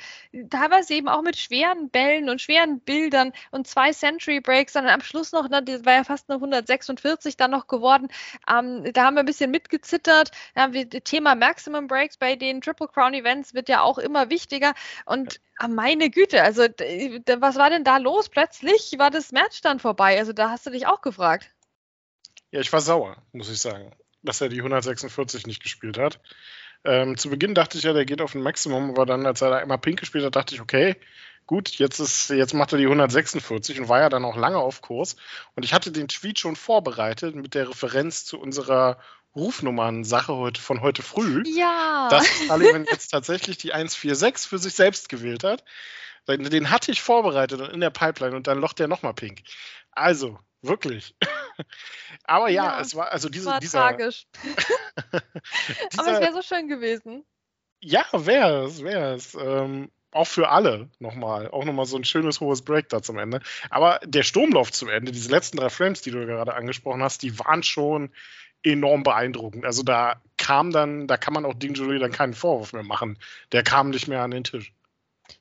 Teilweise 0.51 0.95
eben 0.95 1.09
auch 1.09 1.23
mit 1.23 1.37
schweren 1.37 1.89
Bällen 1.89 2.29
und 2.29 2.41
schweren 2.41 2.81
Bildern 2.81 3.33
und 3.53 3.69
zwei 3.69 3.93
Century 3.93 4.41
Breaks, 4.41 4.73
dann 4.73 4.89
am 4.89 5.03
Schluss 5.03 5.31
noch, 5.31 5.49
ne, 5.49 5.63
das 5.63 5.85
war 5.85 5.93
ja 5.93 6.05
fast 6.05 6.29
eine 6.29 6.39
146 6.39 7.37
dann 7.37 7.53
noch 7.53 7.69
geworden. 7.69 8.09
Ähm, 8.51 8.93
da 8.93 9.05
haben 9.05 9.15
wir 9.15 9.21
ein 9.21 9.27
bisschen 9.27 9.53
mitgezittert. 9.53 10.33
Ja, 10.57 10.73
wir, 10.73 10.91
Thema 10.91 11.37
Maximum 11.37 11.87
Breaks 11.87 12.17
bei 12.17 12.35
den 12.35 12.61
Triple 12.61 12.89
Crown 12.89 13.15
Events 13.15 13.55
wird 13.55 13.69
ja 13.69 13.83
auch 13.83 13.99
immer 13.99 14.31
wichtiger 14.31 14.75
und 15.05 15.41
ah, 15.59 15.69
meine 15.69 16.11
Güte, 16.11 16.43
also 16.43 16.63
was 16.63 17.55
war 17.55 17.71
denn 17.71 17.85
da 17.85 17.99
los? 17.99 18.29
Plötzlich 18.29 18.97
war 18.99 19.11
das 19.11 19.31
Match 19.31 19.61
dann 19.61 19.79
vorbei. 19.79 20.19
Also 20.19 20.33
da 20.33 20.51
hast 20.51 20.67
du 20.67 20.71
dich 20.71 20.89
auch 20.89 21.03
gefragt. 21.03 21.53
Ja, 22.51 22.61
ich 22.61 22.73
war 22.73 22.81
sauer, 22.81 23.17
muss 23.33 23.49
ich 23.49 23.61
sagen 23.61 23.93
dass 24.27 24.41
er 24.41 24.49
die 24.49 24.59
146 24.59 25.47
nicht 25.47 25.63
gespielt 25.63 25.99
hat. 25.99 26.21
Ähm, 26.85 27.17
zu 27.17 27.31
Beginn 27.31 27.55
dachte 27.55 27.79
ich 27.79 27.85
ja, 27.85 27.93
der 27.93 28.05
geht 28.05 28.21
auf 28.21 28.35
ein 28.35 28.43
Maximum, 28.43 28.91
aber 28.91 29.07
dann, 29.07 29.27
als 29.27 29.41
er 29.41 29.51
da 29.51 29.59
immer 29.59 29.79
Pink 29.79 30.01
gespielt 30.01 30.25
hat, 30.25 30.37
dachte 30.37 30.55
ich, 30.55 30.61
okay, 30.61 30.97
gut, 31.47 31.71
jetzt, 31.71 31.99
ist, 31.99 32.31
jetzt 32.31 32.55
macht 32.55 32.73
er 32.73 32.79
die 32.79 32.85
146 32.85 33.81
und 33.81 33.89
war 33.89 34.01
ja 34.01 34.09
dann 34.09 34.25
auch 34.25 34.37
lange 34.37 34.59
auf 34.59 34.83
Kurs. 34.83 35.17
Und 35.55 35.65
ich 35.65 35.73
hatte 35.73 35.93
den 35.93 36.09
Tweet 36.09 36.39
schon 36.39 36.57
vorbereitet 36.57 37.35
mit 37.35 37.55
der 37.55 37.71
Referenz 37.71 38.25
zu 38.25 38.39
unserer 38.39 38.99
Rufnummern-Sache 39.35 40.35
heute, 40.35 40.61
von 40.61 40.81
heute 40.81 41.03
früh. 41.03 41.43
Ja. 41.47 42.09
Dass 42.11 42.27
Sullivan 42.49 42.87
jetzt 42.91 43.09
tatsächlich 43.09 43.59
die 43.59 43.73
146 43.73 44.49
für 44.49 44.59
sich 44.59 44.75
selbst 44.75 45.09
gewählt 45.09 45.45
hat. 45.45 45.65
Den 46.29 46.71
hatte 46.71 46.91
ich 46.91 47.03
vorbereitet 47.03 47.61
und 47.61 47.73
in 47.73 47.81
der 47.81 47.91
Pipeline 47.91 48.35
und 48.35 48.49
dann 48.49 48.59
locht 48.59 48.81
der 48.81 48.89
nochmal 48.89 49.15
Pink. 49.15 49.43
Also, 49.93 50.39
wirklich. 50.63 51.15
Aber 52.25 52.49
ja, 52.49 52.65
ja, 52.65 52.81
es 52.81 52.95
war 52.95 53.13
also 53.13 53.29
diese, 53.29 53.47
war 53.47 53.61
dieser. 53.61 53.81
Tragisch. 53.81 54.27
dieser, 54.45 55.99
Aber 55.99 56.13
es 56.13 56.21
wäre 56.21 56.33
so 56.33 56.43
schön 56.43 56.69
gewesen. 56.69 57.25
Ja, 57.81 58.05
wäre 58.13 58.65
es, 58.65 58.83
wäre 58.83 59.15
es. 59.15 59.35
Ähm, 59.35 59.91
auch 60.11 60.27
für 60.27 60.49
alle 60.49 60.89
nochmal. 60.99 61.49
Auch 61.51 61.65
nochmal 61.65 61.85
so 61.87 61.97
ein 61.97 62.05
schönes 62.05 62.41
hohes 62.41 62.63
Break 62.63 62.89
da 62.89 63.03
zum 63.03 63.19
Ende. 63.19 63.41
Aber 63.71 64.01
der 64.05 64.23
Sturmlauf 64.23 64.73
zum 64.73 64.89
Ende, 64.89 65.13
diese 65.13 65.31
letzten 65.31 65.59
drei 65.59 65.69
Frames, 65.69 66.01
die 66.01 66.11
du 66.11 66.25
gerade 66.27 66.55
angesprochen 66.55 67.03
hast, 67.03 67.23
die 67.23 67.39
waren 67.39 67.63
schon 67.63 68.11
enorm 68.63 69.03
beeindruckend. 69.03 69.65
Also 69.65 69.83
da 69.83 70.21
kam 70.37 70.73
dann, 70.73 71.07
da 71.07 71.17
kann 71.17 71.35
man 71.35 71.45
auch 71.45 71.55
Ding 71.55 71.75
Jury 71.75 71.99
dann 71.99 72.13
keinen 72.13 72.35
Vorwurf 72.35 72.73
mehr 72.73 72.83
machen. 72.83 73.19
Der 73.53 73.63
kam 73.63 73.91
nicht 73.91 74.09
mehr 74.09 74.23
an 74.23 74.31
den 74.31 74.45
Tisch. 74.45 74.73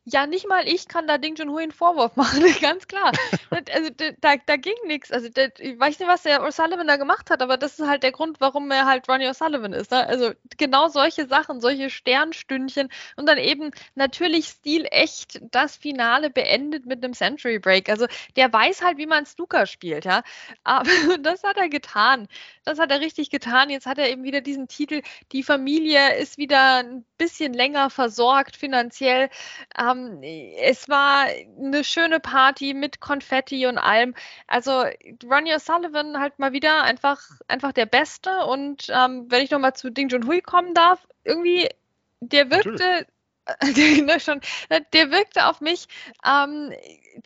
Ja, 0.08 0.28
nicht 0.28 0.48
mal 0.48 0.68
ich 0.68 0.88
kann 0.88 1.08
da 1.08 1.18
Ding 1.18 1.36
Junhui 1.36 1.64
einen 1.64 1.72
Vorwurf 1.72 2.16
machen, 2.16 2.44
ganz 2.62 2.88
klar. 2.88 3.12
also 3.74 3.90
da, 4.22 4.36
da 4.46 4.56
ging 4.56 4.76
nichts. 4.86 5.12
Also 5.12 5.30
da, 5.30 5.48
ich 5.58 5.80
weiß 5.80 6.00
nicht, 6.00 6.08
was 6.08 6.24
der 6.24 6.44
O'Sullivan 6.44 6.88
da 6.88 6.98
gemacht 6.98 7.30
hat, 7.30 7.42
aber 7.42 7.58
das 7.58 7.80
ist 7.80 7.88
halt 7.88 8.04
der 8.04 8.12
Grund, 8.12 8.40
warum 8.40 8.70
er 8.70 8.86
halt 8.86 9.10
Ronnie 9.10 9.28
O'Sullivan 9.28 9.74
ist. 9.74 9.92
Ne? 9.92 10.06
Also 10.06 10.32
genau 10.58 10.90
solche 10.90 11.28
Sachen, 11.28 11.60
solche 11.60 11.90
Sternstündchen 11.90 12.90
und 13.16 13.28
dann 13.28 13.38
eben 13.38 13.72
natürlich 13.96 14.48
stilecht 14.48 15.42
das 15.52 15.76
Finale 15.76 16.30
beendet 16.30 16.86
mit 16.86 17.04
einem 17.04 17.14
Century 17.14 17.60
Break. 17.60 17.90
Also 17.90 18.06
der 18.36 18.52
weiß 18.52 18.84
halt, 18.84 18.98
wie 18.98 19.08
man 19.08 19.26
Snooker 19.26 19.66
spielt, 19.66 20.06
ja. 20.06 20.22
Aber 20.64 20.90
das 21.22 21.44
hat 21.44 21.58
er 21.58 21.70
getan. 21.70 22.28
Das 22.64 22.80
hat 22.80 22.92
er 22.92 23.00
richtig 23.00 23.30
getan. 23.30 23.70
Jetzt 23.70 23.86
hat 23.86 23.98
er 23.98 24.10
eben 24.10 24.24
wieder 24.24 24.42
diesen 24.42 24.68
Titel. 24.68 25.02
Die 25.32 25.44
Familie 25.44 26.16
ist 26.18 26.38
wieder 26.38 26.78
ein 26.78 27.06
bisschen 27.18 27.54
länger 27.54 27.90
versorgt 27.90 28.56
finanziell. 28.56 29.30
Ähm, 29.78 30.22
es 30.24 30.88
war 30.90 31.26
eine 31.26 31.84
schöne 31.84 32.20
Party 32.20 32.74
mit 32.74 33.00
Konfetti 33.00 33.68
und 33.68 33.78
allem. 33.78 34.16
Also 34.48 34.86
Ronnie 35.24 35.54
O'Sullivan 35.54 36.20
halt 36.20 36.40
mal 36.40 36.54
wieder 36.54 36.84
einfach, 36.84 37.22
einfach 37.48 37.74
der 37.74 37.86
Beste. 37.86 38.46
Und 38.46 38.88
ähm, 38.90 39.26
wenn 39.30 39.44
ich 39.44 39.52
nochmal 39.52 39.76
zu 39.76 39.90
Ding 39.92 40.10
Junhui 40.10 40.42
kommen 40.42 40.74
darf, 40.74 41.08
irgendwie, 41.24 41.70
der 42.22 42.50
wirkte. 42.52 43.08
ne, 43.62 44.20
schon, 44.20 44.42
der 44.72 45.12
wirkte 45.12 45.46
auf 45.46 45.62
mich 45.62 45.86
ähm, 46.26 46.74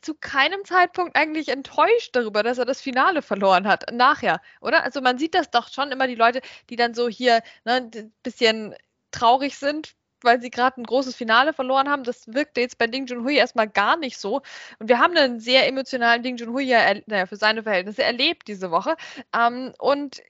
zu 0.01 0.13
keinem 0.15 0.65
Zeitpunkt 0.65 1.15
eigentlich 1.15 1.47
enttäuscht 1.47 2.13
darüber, 2.13 2.43
dass 2.43 2.57
er 2.57 2.65
das 2.65 2.81
Finale 2.81 3.21
verloren 3.21 3.65
hat. 3.65 3.85
Nachher, 3.93 4.41
oder? 4.59 4.83
Also 4.83 4.99
man 4.99 5.17
sieht 5.17 5.33
das 5.33 5.49
doch 5.49 5.69
schon 5.71 5.93
immer, 5.93 6.07
die 6.07 6.15
Leute, 6.15 6.41
die 6.69 6.75
dann 6.75 6.93
so 6.93 7.07
hier 7.07 7.41
ne, 7.63 7.89
ein 7.93 8.13
bisschen 8.21 8.75
traurig 9.11 9.57
sind, 9.57 9.95
weil 10.23 10.41
sie 10.41 10.49
gerade 10.49 10.81
ein 10.81 10.85
großes 10.85 11.15
Finale 11.15 11.53
verloren 11.53 11.89
haben. 11.89 12.03
Das 12.03 12.33
wirkte 12.33 12.61
jetzt 12.61 12.77
bei 12.77 12.87
Ding 12.87 13.05
Junhui 13.07 13.35
erstmal 13.35 13.67
gar 13.67 13.97
nicht 13.97 14.17
so. 14.17 14.41
Und 14.79 14.89
wir 14.89 14.99
haben 14.99 15.15
einen 15.15 15.39
sehr 15.39 15.67
emotionalen 15.67 16.23
Ding 16.23 16.37
Junhui 16.37 16.63
ja, 16.63 16.93
naja, 17.05 17.25
für 17.25 17.35
seine 17.37 17.63
Verhältnisse 17.63 18.03
erlebt 18.03 18.47
diese 18.47 18.71
Woche. 18.71 18.95
Ähm, 19.35 19.73
und 19.79 20.21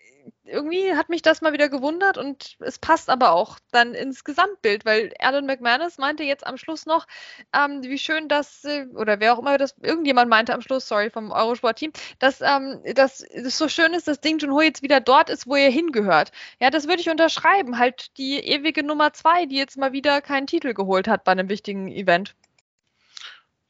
irgendwie 0.44 0.96
hat 0.96 1.10
mich 1.10 1.22
das 1.22 1.42
mal 1.42 1.54
wieder 1.54 1.70
gewundert 1.70 2.18
und 2.18 2.58
es 2.60 2.80
passt 2.80 3.10
aber 3.10 3.32
auch 3.32 3.60
dann 3.72 3.94
ins 3.94 4.24
Gesamtbild, 4.24 4.86
weil 4.86 5.14
Alan 5.20 5.46
McManus 5.46 5.98
meinte 5.98 6.24
jetzt 6.24 6.46
am 6.46 6.58
Schluss 6.58 6.86
noch, 6.86 7.06
ähm, 7.54 7.84
wie 7.84 7.98
schön 7.98 8.28
das, 8.28 8.64
äh, 8.66 8.88
oder 8.96 9.20
wer 9.20 9.34
auch 9.34 9.40
immer 9.40 9.58
das, 9.58 9.76
irgendjemand 9.82 10.30
meinte 10.30 10.54
am 10.54 10.62
Schluss, 10.62 10.88
sorry, 10.88 11.10
vom 11.10 11.32
Eurosport-Team, 11.32 11.92
dass, 12.20 12.42
ähm, 12.42 12.82
dass 12.96 13.22
es 13.22 13.58
so 13.58 13.68
schön 13.68 13.94
ist, 13.94 14.08
dass 14.08 14.22
Ding 14.22 14.40
Junho 14.40 14.62
jetzt 14.62 14.82
wieder 14.82 15.00
dort 15.00 15.30
ist, 15.30 15.48
wo 15.48 15.56
er 15.56 15.70
hingehört. 15.70 16.32
Ja, 16.60 16.70
das 16.70 16.88
würde 16.88 17.02
ich 17.02 17.10
unterschreiben. 17.10 17.78
Halt 17.80 18.18
die 18.18 18.40
ewige 18.40 18.84
Nummer 18.84 19.14
zwei, 19.14 19.46
die 19.46 19.58
jetzt 19.58 19.78
mal 19.78 19.92
wieder 19.92 20.22
keinen 20.22 20.48
Titel 20.48 20.74
geholt 20.74 21.08
hat 21.08 21.24
bei 21.24 21.32
einem 21.32 21.50
wichtigen 21.50 21.90
Event. 21.90 22.36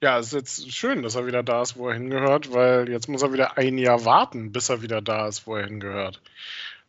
Ja, 0.02 0.18
es 0.18 0.28
ist 0.28 0.34
jetzt 0.34 0.74
schön, 0.74 1.04
dass 1.04 1.16
er 1.16 1.28
wieder 1.28 1.44
da 1.44 1.62
ist, 1.62 1.76
wo 1.76 1.90
er 1.90 1.96
hingehört, 1.96 2.54
weil 2.54 2.90
jetzt 2.90 3.10
muss 3.10 3.22
er 3.22 3.34
wieder 3.34 3.58
ein 3.58 3.78
Jahr 3.78 4.06
warten, 4.06 4.54
bis 4.54 4.70
er 4.70 4.82
wieder 4.82 5.02
da 5.02 5.28
ist, 5.28 5.46
wo 5.46 5.58
er 5.58 5.66
hingehört. 5.66 6.22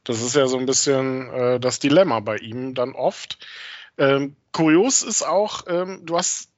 Das 0.05 0.23
ist 0.23 0.37
ja 0.37 0.47
so 0.47 0.59
ein 0.59 0.67
bisschen 0.67 1.29
äh, 1.31 1.59
das 1.59 1.81
Dilemma 1.81 2.21
bei 2.21 2.37
ihm 2.37 2.75
dann 2.75 2.93
oft. 2.93 3.39
Ähm, 3.99 4.37
kurios 4.53 5.03
ist 5.03 5.23
auch, 5.23 5.65
ähm, 5.67 6.03
du 6.07 6.17
hast 6.17 6.51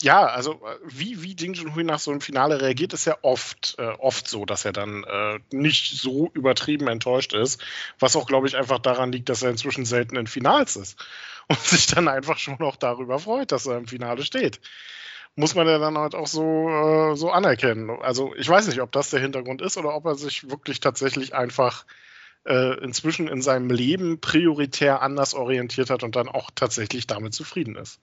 ja, 0.00 0.26
also 0.26 0.54
äh, 0.54 0.76
wie, 0.84 1.22
wie 1.22 1.36
Ding 1.36 1.54
Junhui 1.54 1.84
nach 1.84 2.00
so 2.00 2.10
einem 2.10 2.20
Finale 2.20 2.60
reagiert, 2.60 2.92
ist 2.94 3.04
ja 3.04 3.16
oft, 3.22 3.76
äh, 3.78 3.86
oft 3.98 4.26
so, 4.26 4.44
dass 4.44 4.64
er 4.64 4.72
dann 4.72 5.04
äh, 5.04 5.38
nicht 5.52 6.00
so 6.00 6.30
übertrieben 6.34 6.88
enttäuscht 6.88 7.32
ist. 7.32 7.62
Was 8.00 8.16
auch, 8.16 8.26
glaube 8.26 8.48
ich, 8.48 8.56
einfach 8.56 8.80
daran 8.80 9.12
liegt, 9.12 9.28
dass 9.28 9.42
er 9.42 9.50
inzwischen 9.50 9.84
selten 9.84 10.16
in 10.16 10.26
Finals 10.26 10.74
ist 10.74 10.98
und 11.48 11.60
sich 11.60 11.86
dann 11.86 12.08
einfach 12.08 12.38
schon 12.38 12.60
auch 12.60 12.76
darüber 12.76 13.20
freut, 13.20 13.52
dass 13.52 13.66
er 13.66 13.78
im 13.78 13.86
Finale 13.86 14.24
steht 14.24 14.58
muss 15.34 15.54
man 15.54 15.66
ja 15.66 15.78
dann 15.78 15.96
halt 15.96 16.14
auch 16.14 16.26
so, 16.26 16.68
äh, 16.68 17.16
so 17.16 17.30
anerkennen. 17.30 17.90
Also 17.90 18.34
ich 18.36 18.48
weiß 18.48 18.66
nicht, 18.68 18.80
ob 18.80 18.92
das 18.92 19.10
der 19.10 19.20
Hintergrund 19.20 19.62
ist 19.62 19.76
oder 19.78 19.94
ob 19.94 20.04
er 20.04 20.14
sich 20.14 20.50
wirklich 20.50 20.80
tatsächlich 20.80 21.34
einfach 21.34 21.84
äh, 22.44 22.78
inzwischen 22.82 23.28
in 23.28 23.40
seinem 23.40 23.70
Leben 23.70 24.20
prioritär 24.20 25.00
anders 25.00 25.34
orientiert 25.34 25.90
hat 25.90 26.02
und 26.02 26.16
dann 26.16 26.28
auch 26.28 26.50
tatsächlich 26.54 27.06
damit 27.06 27.34
zufrieden 27.34 27.76
ist. 27.76 28.00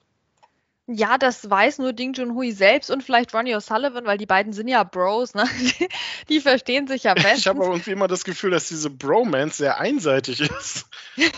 Ja, 0.91 1.19
das 1.19 1.47
weiß 1.47 1.77
nur 1.77 1.93
Ding 1.93 2.13
Junhui 2.13 2.51
selbst 2.51 2.89
und 2.89 3.03
vielleicht 3.03 3.35
Ronnie 3.35 3.55
O'Sullivan, 3.55 4.05
weil 4.05 4.17
die 4.17 4.25
beiden 4.25 4.53
sind 4.53 4.67
ja 4.67 4.83
Bros, 4.83 5.35
ne? 5.35 5.47
Die, 6.29 6.39
verstehen 6.39 6.87
sich 6.87 7.03
ja 7.03 7.13
bestens. 7.13 7.41
Ich 7.41 7.47
habe 7.47 7.63
irgendwie 7.63 7.91
immer 7.91 8.07
das 8.07 8.23
Gefühl, 8.23 8.49
dass 8.49 8.69
diese 8.69 8.89
Bromance 8.89 9.57
sehr 9.57 9.79
einseitig 9.79 10.41
ist. 10.41 10.87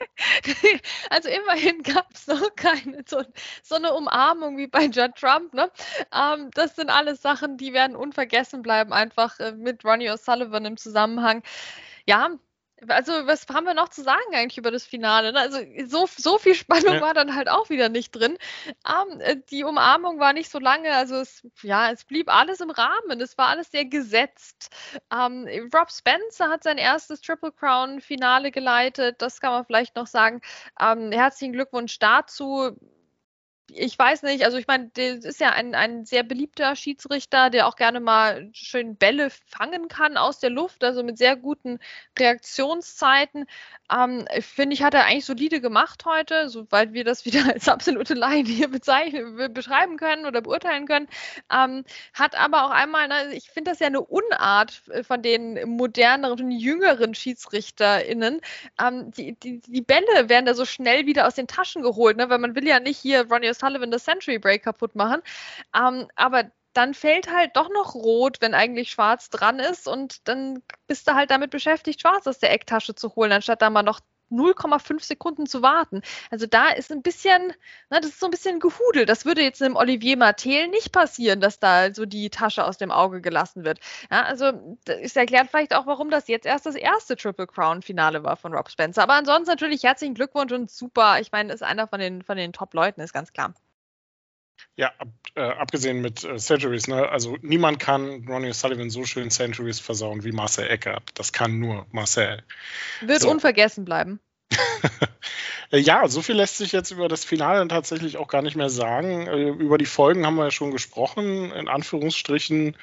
Also 1.10 1.28
immerhin 1.28 1.82
gab 1.82 2.12
es 2.14 2.26
noch 2.26 2.54
keine 2.56 3.02
so, 3.06 3.22
so, 3.62 3.76
eine 3.76 3.94
Umarmung 3.94 4.56
wie 4.56 4.66
bei 4.66 4.84
Judd 4.86 5.14
Trump. 5.16 5.54
Ne? 5.54 5.70
Ähm, 6.12 6.50
das 6.54 6.76
sind 6.76 6.90
alles 6.90 7.22
Sachen, 7.22 7.56
die 7.56 7.72
werden 7.72 7.96
unvergessen 7.96 8.62
bleiben, 8.62 8.92
einfach 8.92 9.38
äh, 9.40 9.52
mit 9.52 9.84
Ronnie 9.84 10.10
O'Sullivan 10.10 10.64
im 10.66 10.76
Zusammenhang. 10.76 11.42
Ja, 12.06 12.30
also, 12.88 13.12
was 13.26 13.46
haben 13.52 13.66
wir 13.66 13.74
noch 13.74 13.88
zu 13.88 14.02
sagen 14.02 14.34
eigentlich 14.34 14.58
über 14.58 14.70
das 14.70 14.84
Finale? 14.84 15.32
Ne? 15.32 15.40
Also, 15.40 15.58
so, 15.86 16.08
so 16.16 16.38
viel 16.38 16.54
Spannung 16.54 16.94
ja. 16.94 17.00
war 17.00 17.14
dann 17.14 17.34
halt 17.34 17.48
auch 17.48 17.70
wieder 17.70 17.88
nicht 17.88 18.12
drin. 18.12 18.36
Um, 18.86 19.20
ähm, 19.20 19.42
die 19.50 19.64
Umarmung 19.64 20.18
war 20.18 20.32
nicht 20.32 20.50
so 20.50 20.58
lange, 20.58 20.94
also 20.94 21.16
es, 21.16 21.46
ja, 21.62 21.90
es 21.90 22.04
blieb 22.04 22.28
alles 22.28 22.60
im 22.60 22.70
Rahmen. 22.70 23.20
Es 23.20 23.38
war 23.38 23.48
alles 23.48 23.70
sehr 23.70 23.84
gesetzt. 23.84 24.74
Um, 25.12 25.46
ähm, 25.46 25.70
Rob 25.74 25.90
Spencer 25.90 26.48
hat 26.48 26.62
sein 26.62 26.78
erstes 26.78 27.20
Triple 27.20 27.52
Crown 27.52 28.00
Finale 28.00 28.50
geleitet. 28.50 29.22
Das 29.22 29.40
kann 29.40 29.52
man 29.52 29.64
vielleicht 29.64 29.96
noch 29.96 30.06
sagen. 30.06 30.40
Um, 30.80 31.04
ähm, 31.04 31.12
herzlichen 31.12 31.52
Glückwunsch 31.52 31.98
dazu 31.98 32.76
ich 33.70 33.98
weiß 33.98 34.22
nicht, 34.22 34.44
also 34.44 34.58
ich 34.58 34.66
meine, 34.66 34.88
der 34.88 35.14
ist 35.24 35.40
ja 35.40 35.50
ein, 35.50 35.74
ein 35.74 36.04
sehr 36.04 36.22
beliebter 36.22 36.76
Schiedsrichter, 36.76 37.50
der 37.50 37.66
auch 37.66 37.76
gerne 37.76 38.00
mal 38.00 38.50
schön 38.52 38.96
Bälle 38.96 39.30
fangen 39.30 39.88
kann 39.88 40.16
aus 40.16 40.38
der 40.38 40.50
Luft, 40.50 40.84
also 40.84 41.02
mit 41.02 41.16
sehr 41.18 41.36
guten 41.36 41.78
Reaktionszeiten. 42.18 43.46
Ähm, 43.92 44.26
Finde 44.40 44.74
ich, 44.74 44.82
hat 44.82 44.94
er 44.94 45.04
eigentlich 45.06 45.24
solide 45.24 45.60
gemacht 45.60 46.04
heute, 46.04 46.48
soweit 46.48 46.92
wir 46.92 47.04
das 47.04 47.24
wieder 47.24 47.52
als 47.52 47.68
absolute 47.68 48.14
Laien 48.14 48.46
hier 48.46 48.68
bezeichnen, 48.68 49.52
beschreiben 49.54 49.96
können 49.96 50.26
oder 50.26 50.42
beurteilen 50.42 50.86
können. 50.86 51.08
Ähm, 51.50 51.84
hat 52.12 52.36
aber 52.36 52.66
auch 52.66 52.70
einmal, 52.70 53.08
ne, 53.08 53.34
ich 53.34 53.50
finde 53.50 53.70
das 53.70 53.80
ja 53.80 53.86
eine 53.86 54.02
Unart 54.02 54.82
von 55.06 55.22
den 55.22 55.68
moderneren, 55.68 56.50
jüngeren 56.50 57.14
SchiedsrichterInnen. 57.14 58.40
Ähm, 58.80 59.10
die, 59.12 59.32
die, 59.36 59.60
die 59.60 59.82
Bälle 59.82 60.28
werden 60.28 60.46
da 60.46 60.54
so 60.54 60.64
schnell 60.66 61.06
wieder 61.06 61.26
aus 61.26 61.34
den 61.34 61.46
Taschen 61.46 61.82
geholt, 61.82 62.16
ne, 62.18 62.28
weil 62.28 62.38
man 62.38 62.54
will 62.54 62.66
ja 62.66 62.80
nicht 62.80 62.98
hier 62.98 63.26
Ronnie 63.30 63.53
Sullivan 63.54 63.90
das 63.90 64.04
Century 64.04 64.38
Break 64.38 64.64
kaputt 64.64 64.94
machen. 64.94 65.22
Ähm, 65.76 66.08
aber 66.16 66.50
dann 66.74 66.92
fällt 66.94 67.30
halt 67.30 67.52
doch 67.54 67.70
noch 67.70 67.94
rot, 67.94 68.38
wenn 68.40 68.54
eigentlich 68.54 68.90
schwarz 68.90 69.30
dran 69.30 69.60
ist 69.60 69.86
und 69.86 70.28
dann 70.28 70.62
bist 70.86 71.08
du 71.08 71.14
halt 71.14 71.30
damit 71.30 71.50
beschäftigt, 71.50 72.00
schwarz 72.00 72.26
aus 72.26 72.40
der 72.40 72.52
Ecktasche 72.52 72.94
zu 72.94 73.14
holen, 73.14 73.32
anstatt 73.32 73.62
da 73.62 73.70
mal 73.70 73.82
noch 73.82 74.00
0,5 74.30 75.02
Sekunden 75.02 75.46
zu 75.46 75.62
warten. 75.62 76.02
Also 76.30 76.46
da 76.46 76.70
ist 76.70 76.92
ein 76.92 77.02
bisschen, 77.02 77.52
na, 77.90 78.00
das 78.00 78.10
ist 78.10 78.20
so 78.20 78.26
ein 78.26 78.30
bisschen 78.30 78.60
gehudelt. 78.60 79.08
Das 79.08 79.24
würde 79.24 79.42
jetzt 79.42 79.62
einem 79.62 79.76
Olivier 79.76 80.16
Martel 80.16 80.68
nicht 80.68 80.92
passieren, 80.92 81.40
dass 81.40 81.58
da 81.58 81.92
so 81.94 82.06
die 82.06 82.30
Tasche 82.30 82.64
aus 82.64 82.78
dem 82.78 82.90
Auge 82.90 83.20
gelassen 83.20 83.64
wird. 83.64 83.78
Ja, 84.10 84.22
also 84.24 84.76
es 84.86 85.16
erklärt 85.16 85.48
vielleicht 85.50 85.74
auch, 85.74 85.86
warum 85.86 86.10
das 86.10 86.28
jetzt 86.28 86.46
erst 86.46 86.66
das 86.66 86.74
erste 86.74 87.16
Triple 87.16 87.46
Crown 87.46 87.82
Finale 87.82 88.22
war 88.24 88.36
von 88.36 88.54
Rob 88.54 88.70
Spencer. 88.70 89.02
Aber 89.02 89.14
ansonsten 89.14 89.50
natürlich 89.50 89.82
herzlichen 89.82 90.14
Glückwunsch 90.14 90.52
und 90.52 90.70
super. 90.70 91.20
Ich 91.20 91.32
meine, 91.32 91.52
ist 91.52 91.62
einer 91.62 91.88
von 91.88 92.00
den, 92.00 92.22
von 92.22 92.36
den 92.36 92.52
Top-Leuten, 92.52 93.00
ist 93.00 93.12
ganz 93.12 93.32
klar. 93.32 93.54
Ja, 94.76 94.92
ab, 94.98 95.08
äh, 95.36 95.40
abgesehen 95.40 96.00
mit 96.00 96.24
äh, 96.24 96.36
Centuries, 96.36 96.88
ne? 96.88 97.08
also 97.08 97.36
niemand 97.42 97.78
kann 97.78 98.26
Ronnie 98.28 98.52
Sullivan 98.52 98.90
so 98.90 99.04
schön 99.04 99.30
Centuries 99.30 99.78
versauen 99.78 100.24
wie 100.24 100.32
Marcel 100.32 100.68
Eckert. 100.68 101.02
Das 101.14 101.32
kann 101.32 101.60
nur 101.60 101.86
Marcel. 101.92 102.42
Wird 103.00 103.20
so. 103.20 103.30
unvergessen 103.30 103.84
bleiben. 103.84 104.18
ja, 105.70 106.08
so 106.08 106.22
viel 106.22 106.34
lässt 106.34 106.58
sich 106.58 106.72
jetzt 106.72 106.90
über 106.90 107.08
das 107.08 107.24
Finale 107.24 107.66
tatsächlich 107.68 108.16
auch 108.16 108.28
gar 108.28 108.42
nicht 108.42 108.56
mehr 108.56 108.70
sagen. 108.70 109.26
Äh, 109.26 109.48
über 109.50 109.78
die 109.78 109.86
Folgen 109.86 110.26
haben 110.26 110.36
wir 110.36 110.44
ja 110.44 110.50
schon 110.50 110.72
gesprochen. 110.72 111.52
In 111.52 111.68
Anführungsstrichen 111.68 112.76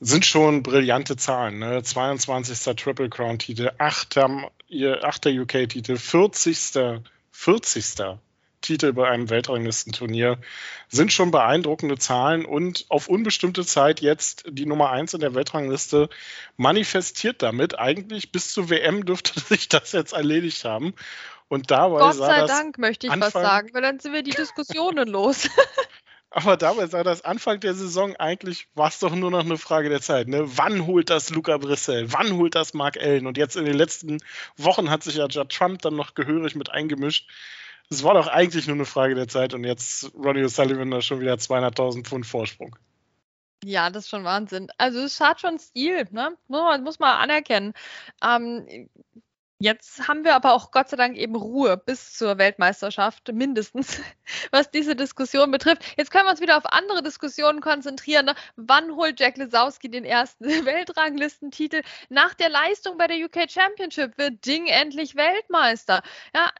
sind 0.00 0.24
schon 0.24 0.62
brillante 0.62 1.16
Zahlen. 1.16 1.58
Ne? 1.58 1.82
22. 1.82 2.76
Triple 2.76 3.10
Crown-Titel, 3.10 3.70
8. 3.76 4.18
8. 4.18 5.26
UK-Titel, 5.26 5.96
40. 5.96 7.02
40. 7.32 8.18
Titel 8.60 8.92
bei 8.92 9.08
einem 9.08 9.30
Weltranglistenturnier 9.30 10.38
sind 10.88 11.12
schon 11.12 11.30
beeindruckende 11.30 11.98
Zahlen 11.98 12.44
und 12.44 12.86
auf 12.88 13.08
unbestimmte 13.08 13.64
Zeit 13.64 14.00
jetzt 14.00 14.44
die 14.48 14.66
Nummer 14.66 14.90
1 14.90 15.14
in 15.14 15.20
der 15.20 15.34
Weltrangliste 15.34 16.08
manifestiert 16.56 17.42
damit. 17.42 17.78
Eigentlich 17.78 18.32
bis 18.32 18.52
zur 18.52 18.70
WM 18.70 19.04
dürfte 19.04 19.38
sich 19.48 19.68
das 19.68 19.92
jetzt 19.92 20.12
erledigt 20.12 20.64
haben. 20.64 20.94
Und 21.48 21.70
dabei 21.70 21.98
Gott 21.98 22.14
sei 22.14 22.46
Dank, 22.46 22.78
möchte 22.78 23.08
ich 23.08 23.12
Anfang, 23.12 23.32
was 23.34 23.42
sagen, 23.42 23.70
weil 23.72 23.82
dann 23.82 23.98
sind 23.98 24.12
wir 24.12 24.22
die 24.22 24.30
Diskussionen 24.30 25.08
los. 25.08 25.48
Aber 26.30 26.56
dabei 26.56 26.86
sah 26.86 27.02
das 27.02 27.24
Anfang 27.24 27.58
der 27.58 27.74
Saison 27.74 28.14
eigentlich, 28.14 28.68
war 28.74 28.86
es 28.86 29.00
doch 29.00 29.12
nur 29.16 29.32
noch 29.32 29.44
eine 29.44 29.58
Frage 29.58 29.88
der 29.88 30.00
Zeit. 30.00 30.28
Ne? 30.28 30.44
Wann 30.44 30.86
holt 30.86 31.10
das 31.10 31.30
Luca 31.30 31.58
Brissell? 31.58 32.12
Wann 32.12 32.36
holt 32.36 32.54
das 32.54 32.72
Mark 32.72 32.96
Allen? 32.98 33.26
Und 33.26 33.36
jetzt 33.36 33.56
in 33.56 33.64
den 33.64 33.74
letzten 33.74 34.18
Wochen 34.56 34.90
hat 34.90 35.02
sich 35.02 35.16
ja 35.16 35.26
Judd 35.26 35.50
Trump 35.50 35.82
dann 35.82 35.96
noch 35.96 36.14
gehörig 36.14 36.54
mit 36.54 36.70
eingemischt. 36.70 37.28
Es 37.90 38.04
war 38.04 38.14
doch 38.14 38.28
eigentlich 38.28 38.66
nur 38.68 38.76
eine 38.76 38.84
Frage 38.84 39.16
der 39.16 39.26
Zeit 39.26 39.52
und 39.52 39.64
jetzt 39.64 40.14
Ronnie 40.14 40.44
O'Sullivan 40.44 40.90
da 40.90 41.02
schon 41.02 41.20
wieder 41.20 41.34
200.000 41.34 42.04
Pfund 42.04 42.24
Vorsprung. 42.24 42.76
Ja, 43.64 43.90
das 43.90 44.04
ist 44.04 44.10
schon 44.10 44.24
Wahnsinn. 44.24 44.68
Also 44.78 45.00
es 45.00 45.20
hat 45.20 45.40
schon 45.40 45.58
Stil, 45.58 46.06
ne? 46.12 46.36
Muss 46.48 46.60
man, 46.62 46.84
muss 46.84 46.98
man 46.98 47.18
anerkennen. 47.18 47.74
Ähm, 48.24 48.88
Jetzt 49.62 50.08
haben 50.08 50.24
wir 50.24 50.34
aber 50.34 50.54
auch 50.54 50.70
Gott 50.70 50.88
sei 50.88 50.96
Dank 50.96 51.18
eben 51.18 51.36
Ruhe 51.36 51.76
bis 51.76 52.14
zur 52.14 52.38
Weltmeisterschaft, 52.38 53.30
mindestens, 53.30 54.00
was 54.50 54.70
diese 54.70 54.96
Diskussion 54.96 55.50
betrifft. 55.50 55.82
Jetzt 55.98 56.10
können 56.10 56.24
wir 56.24 56.30
uns 56.30 56.40
wieder 56.40 56.56
auf 56.56 56.64
andere 56.64 57.02
Diskussionen 57.02 57.60
konzentrieren. 57.60 58.24
Ne? 58.24 58.34
Wann 58.56 58.96
holt 58.96 59.20
Jack 59.20 59.36
Lesowski 59.36 59.90
den 59.90 60.06
ersten 60.06 60.46
Weltranglistentitel? 60.64 61.82
Nach 62.08 62.32
der 62.32 62.48
Leistung 62.48 62.96
bei 62.96 63.06
der 63.06 63.18
UK 63.18 63.50
Championship 63.50 64.16
wird 64.16 64.46
Ding 64.46 64.66
endlich 64.66 65.14
Weltmeister. 65.14 66.02
Ja, 66.34 66.50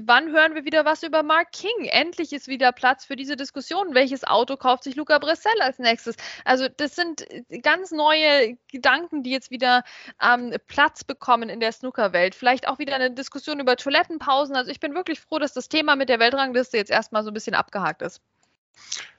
wann 0.00 0.32
hören 0.32 0.54
wir 0.54 0.64
wieder 0.64 0.86
was 0.86 1.02
über 1.02 1.22
Mark 1.22 1.52
King? 1.52 1.84
Endlich 1.84 2.32
ist 2.32 2.48
wieder 2.48 2.72
Platz 2.72 3.04
für 3.04 3.16
diese 3.16 3.36
Diskussion. 3.36 3.94
Welches 3.94 4.24
Auto 4.24 4.56
kauft 4.56 4.84
sich 4.84 4.96
Luca 4.96 5.18
Bressel 5.18 5.52
als 5.60 5.78
nächstes? 5.78 6.16
Also 6.46 6.68
das 6.74 6.96
sind 6.96 7.26
ganz 7.60 7.90
neue 7.90 8.56
Gedanken, 8.72 9.22
die 9.22 9.32
jetzt 9.32 9.50
wieder 9.50 9.82
ähm, 10.22 10.54
Platz 10.68 11.04
bekommen 11.04 11.50
in 11.50 11.60
der 11.60 11.72
Snookerwelt 11.72 12.34
vielleicht 12.46 12.68
auch 12.68 12.78
wieder 12.78 12.94
eine 12.94 13.10
Diskussion 13.10 13.58
über 13.58 13.74
Toilettenpausen. 13.74 14.54
Also 14.54 14.70
ich 14.70 14.78
bin 14.78 14.94
wirklich 14.94 15.18
froh, 15.18 15.40
dass 15.40 15.52
das 15.52 15.68
Thema 15.68 15.96
mit 15.96 16.08
der 16.08 16.20
Weltrangliste 16.20 16.76
jetzt 16.76 16.92
erstmal 16.92 17.24
so 17.24 17.30
ein 17.32 17.34
bisschen 17.34 17.56
abgehakt 17.56 18.02
ist. 18.02 18.20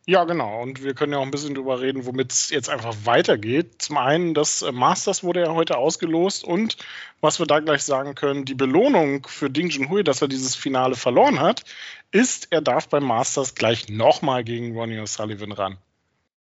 Ja, 0.05 0.23
genau. 0.23 0.61
Und 0.61 0.81
wir 0.81 0.93
können 0.93 1.11
ja 1.11 1.19
auch 1.19 1.23
ein 1.23 1.31
bisschen 1.31 1.53
drüber 1.53 1.81
reden, 1.81 2.05
womit 2.05 2.31
es 2.31 2.49
jetzt 2.51 2.69
einfach 2.69 2.95
weitergeht. 3.03 3.81
Zum 3.81 3.97
einen, 3.97 4.33
das 4.33 4.61
äh, 4.61 4.71
Masters 4.71 5.25
wurde 5.25 5.41
ja 5.41 5.53
heute 5.53 5.77
ausgelost 5.77 6.45
und 6.45 6.77
was 7.19 7.37
wir 7.39 7.45
da 7.45 7.59
gleich 7.59 7.83
sagen 7.83 8.15
können, 8.15 8.45
die 8.45 8.55
Belohnung 8.55 9.27
für 9.27 9.49
Ding 9.49 9.67
Junhui, 9.67 10.05
dass 10.05 10.21
er 10.21 10.29
dieses 10.29 10.55
Finale 10.55 10.95
verloren 10.95 11.41
hat, 11.41 11.65
ist, 12.11 12.47
er 12.51 12.61
darf 12.61 12.87
beim 12.87 13.03
Masters 13.03 13.55
gleich 13.55 13.89
nochmal 13.89 14.45
gegen 14.45 14.73
Ronnie 14.73 14.99
O'Sullivan 14.99 15.51
ran. 15.51 15.77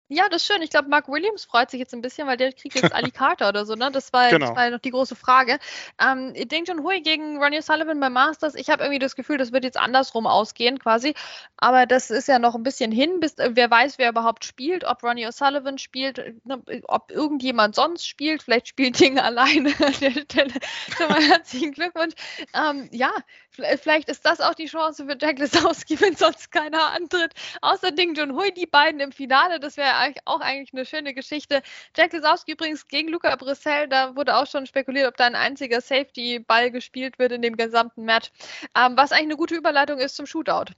Ja, 0.09 0.29
das 0.29 0.41
ist 0.41 0.47
schön. 0.47 0.61
Ich 0.61 0.69
glaube, 0.69 0.87
Mark 0.87 1.09
Williams 1.09 1.43
freut 1.43 1.69
sich 1.69 1.79
jetzt 1.79 1.93
ein 1.93 2.01
bisschen, 2.01 2.27
weil 2.27 2.37
der 2.37 2.53
kriegt 2.53 2.75
jetzt 2.75 2.93
Ali 2.93 3.11
Carter 3.11 3.49
oder 3.49 3.65
so, 3.65 3.75
ne? 3.75 3.91
Das 3.91 4.13
war, 4.13 4.29
genau. 4.29 4.47
das 4.47 4.55
war 4.55 4.69
noch 4.69 4.79
die 4.79 4.91
große 4.91 5.17
Frage. 5.17 5.59
Ähm, 5.99 6.33
Ding 6.33 6.63
Junhui 6.65 7.01
gegen 7.01 7.43
Ronnie 7.43 7.61
Sullivan 7.61 7.99
beim 7.99 8.13
Masters. 8.13 8.55
Ich 8.55 8.69
habe 8.69 8.83
irgendwie 8.83 8.99
das 8.99 9.17
Gefühl, 9.17 9.37
das 9.37 9.51
wird 9.51 9.65
jetzt 9.65 9.77
andersrum 9.77 10.25
ausgehen 10.25 10.79
quasi. 10.79 11.13
Aber 11.57 11.85
das 11.85 12.09
ist 12.09 12.29
ja 12.29 12.39
noch 12.39 12.55
ein 12.55 12.63
bisschen 12.63 12.91
hin, 12.91 13.19
bis 13.19 13.33
äh, 13.33 13.49
wer 13.53 13.69
weiß, 13.69 13.97
wer 13.97 14.09
überhaupt 14.09 14.45
spielt, 14.45 14.85
ob 14.85 15.03
Ronnie 15.03 15.27
O'Sullivan 15.27 15.77
spielt, 15.77 16.17
ne, 16.45 16.61
ob 16.87 17.11
irgendjemand 17.11 17.75
sonst 17.75 18.07
spielt. 18.07 18.43
Vielleicht 18.43 18.69
spielt 18.69 18.97
Ding 18.99 19.19
alleine 19.19 19.73
an 19.79 19.93
der 19.99 20.11
Stelle. 20.11 20.53
Schon 20.97 21.09
mal 21.09 21.21
herzlichen 21.21 21.73
Glückwunsch. 21.73 22.13
Ähm, 22.53 22.87
ja, 22.93 23.11
vielleicht 23.57 24.09
ist 24.09 24.25
das 24.25 24.41
auch 24.41 24.53
die 24.53 24.67
Chance 24.67 25.05
für 25.05 25.17
Jack 25.19 25.39
Lesowski, 25.39 25.99
wenn 26.01 26.15
sonst 26.15 26.51
keiner 26.51 26.91
antritt. 26.91 27.33
Außer 27.61 27.91
Ding 27.91 28.15
Junhui, 28.15 28.51
die 28.53 28.65
beiden 28.65 28.99
im 28.99 29.11
Finale. 29.11 29.59
Das 29.59 29.77
wäre 29.77 30.13
auch 30.25 30.41
eigentlich 30.41 30.73
eine 30.73 30.85
schöne 30.85 31.13
Geschichte. 31.13 31.61
Jack 31.95 32.13
Lesowski 32.13 32.53
übrigens 32.53 32.87
gegen 32.87 33.09
Luca 33.09 33.35
Brissell, 33.35 33.87
da 33.87 34.15
wurde 34.15 34.35
auch 34.37 34.47
schon 34.47 34.65
spekuliert, 34.65 35.07
ob 35.07 35.17
da 35.17 35.25
ein 35.25 35.35
einziger 35.35 35.81
Safety-Ball 35.81 36.71
gespielt 36.71 37.19
wird 37.19 37.31
in 37.31 37.41
dem 37.41 37.57
gesamten 37.57 38.03
Match. 38.03 38.31
Ähm, 38.75 38.93
was 38.95 39.11
eigentlich 39.11 39.27
eine 39.27 39.37
gute 39.37 39.55
Überleitung 39.55 39.99
ist 39.99 40.15
zum 40.15 40.25
Shootout. 40.25 40.73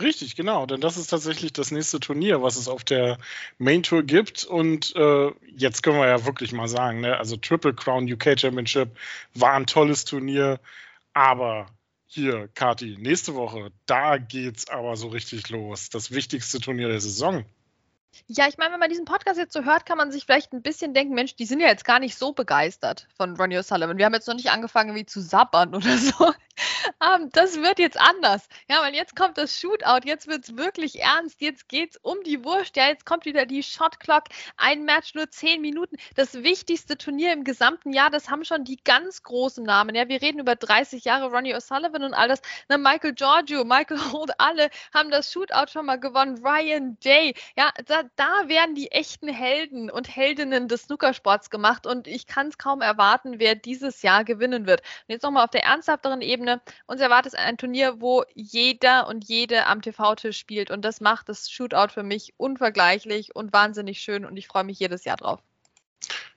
Richtig, 0.00 0.36
genau, 0.36 0.64
denn 0.64 0.80
das 0.80 0.96
ist 0.96 1.08
tatsächlich 1.08 1.52
das 1.52 1.72
nächste 1.72 1.98
Turnier, 1.98 2.40
was 2.40 2.56
es 2.56 2.68
auf 2.68 2.84
der 2.84 3.18
Main 3.58 3.82
Tour 3.82 4.04
gibt. 4.04 4.44
Und 4.44 4.94
äh, 4.94 5.32
jetzt 5.56 5.82
können 5.82 5.98
wir 5.98 6.06
ja 6.06 6.24
wirklich 6.24 6.52
mal 6.52 6.68
sagen, 6.68 7.00
ne? 7.00 7.18
also 7.18 7.36
Triple 7.36 7.74
Crown 7.74 8.10
UK 8.10 8.38
Championship 8.38 8.96
war 9.34 9.54
ein 9.54 9.66
tolles 9.66 10.04
Turnier, 10.04 10.60
aber 11.14 11.66
hier, 12.10 12.48
Kati, 12.48 12.96
nächste 12.98 13.34
Woche, 13.34 13.70
da 13.86 14.16
geht's 14.16 14.68
aber 14.68 14.96
so 14.96 15.08
richtig 15.08 15.50
los. 15.50 15.90
Das 15.90 16.10
wichtigste 16.10 16.58
Turnier 16.58 16.88
der 16.88 17.00
Saison. 17.00 17.44
Ja, 18.26 18.48
ich 18.48 18.58
meine, 18.58 18.72
wenn 18.72 18.80
man 18.80 18.88
diesen 18.90 19.04
Podcast 19.04 19.38
jetzt 19.38 19.52
so 19.52 19.64
hört, 19.64 19.86
kann 19.86 19.98
man 19.98 20.10
sich 20.10 20.24
vielleicht 20.24 20.52
ein 20.52 20.62
bisschen 20.62 20.94
denken, 20.94 21.14
Mensch, 21.14 21.36
die 21.36 21.46
sind 21.46 21.60
ja 21.60 21.68
jetzt 21.68 21.84
gar 21.84 21.98
nicht 21.98 22.18
so 22.18 22.32
begeistert 22.32 23.06
von 23.16 23.36
Ronnie 23.36 23.58
O'Sullivan. 23.58 23.98
Wir 23.98 24.04
haben 24.04 24.14
jetzt 24.14 24.28
noch 24.28 24.34
nicht 24.34 24.50
angefangen, 24.50 24.94
wie 24.94 25.06
zu 25.06 25.20
sabbern 25.20 25.74
oder 25.74 25.96
so. 25.96 26.26
um, 26.26 26.34
ähm, 27.22 27.30
das 27.32 27.56
wird 27.56 27.78
jetzt 27.78 27.98
anders. 27.98 28.48
Ja, 28.68 28.82
weil 28.82 28.94
jetzt 28.94 29.16
kommt 29.16 29.38
das 29.38 29.58
Shootout, 29.58 30.00
jetzt 30.04 30.26
wird 30.26 30.44
es 30.44 30.56
wirklich 30.56 31.00
ernst, 31.00 31.40
jetzt 31.40 31.68
geht 31.68 31.92
es 31.92 31.96
um 32.02 32.18
die 32.24 32.44
Wurst. 32.44 32.76
Ja, 32.76 32.88
jetzt 32.88 33.06
kommt 33.06 33.24
wieder 33.24 33.46
die 33.46 33.62
Shot 33.62 34.00
Clock, 34.00 34.24
ein 34.56 34.84
Match 34.84 35.14
nur 35.14 35.30
zehn 35.30 35.60
Minuten. 35.60 35.96
Das 36.14 36.34
wichtigste 36.34 36.96
Turnier 36.96 37.32
im 37.32 37.44
gesamten 37.44 37.92
Jahr, 37.92 38.10
das 38.10 38.30
haben 38.30 38.44
schon 38.44 38.64
die 38.64 38.82
ganz 38.82 39.22
großen 39.22 39.64
Namen. 39.64 39.94
Ja, 39.94 40.08
wir 40.08 40.20
reden 40.22 40.40
über 40.40 40.56
30 40.56 41.04
Jahre 41.04 41.30
Ronnie 41.30 41.54
O'Sullivan 41.54 42.04
und 42.04 42.14
all 42.14 42.28
das. 42.28 42.42
Na, 42.68 42.78
Michael 42.78 43.14
Giorgio, 43.14 43.64
Michael 43.64 44.00
Holt, 44.12 44.32
alle 44.38 44.70
haben 44.92 45.10
das 45.10 45.32
Shootout 45.32 45.70
schon 45.70 45.86
mal 45.86 46.00
gewonnen. 46.00 46.44
Ryan 46.44 46.98
Day, 47.00 47.34
ja, 47.56 47.70
da, 47.86 48.02
da 48.16 48.48
werden 48.48 48.74
die 48.74 48.90
echten 48.92 49.28
Helden 49.28 49.90
und 49.90 50.14
Heldinnen 50.14 50.68
des 50.68 50.82
Snookersports 50.82 51.50
gemacht 51.50 51.86
und 51.86 52.06
ich 52.06 52.26
kann 52.26 52.48
es 52.48 52.58
kaum 52.58 52.80
erwarten, 52.80 53.38
wer 53.38 53.54
dieses 53.54 54.02
Jahr 54.02 54.24
gewinnen 54.24 54.66
wird. 54.66 54.80
Und 54.80 55.12
jetzt 55.12 55.22
nochmal 55.22 55.44
auf 55.44 55.50
der 55.50 55.64
ernsthafteren 55.64 56.20
Ebene. 56.20 56.60
Uns 56.86 57.00
erwartet 57.00 57.34
ein 57.34 57.56
Turnier, 57.58 58.00
wo 58.00 58.24
jeder 58.34 59.06
und 59.08 59.24
jede 59.28 59.66
am 59.66 59.82
TV-Tisch 59.82 60.38
spielt 60.38 60.70
und 60.70 60.84
das 60.84 61.00
macht 61.00 61.28
das 61.28 61.50
Shootout 61.50 61.92
für 61.92 62.02
mich 62.02 62.34
unvergleichlich 62.36 63.34
und 63.34 63.52
wahnsinnig 63.52 64.00
schön 64.00 64.24
und 64.24 64.36
ich 64.36 64.48
freue 64.48 64.64
mich 64.64 64.78
jedes 64.78 65.04
Jahr 65.04 65.16
drauf. 65.16 65.40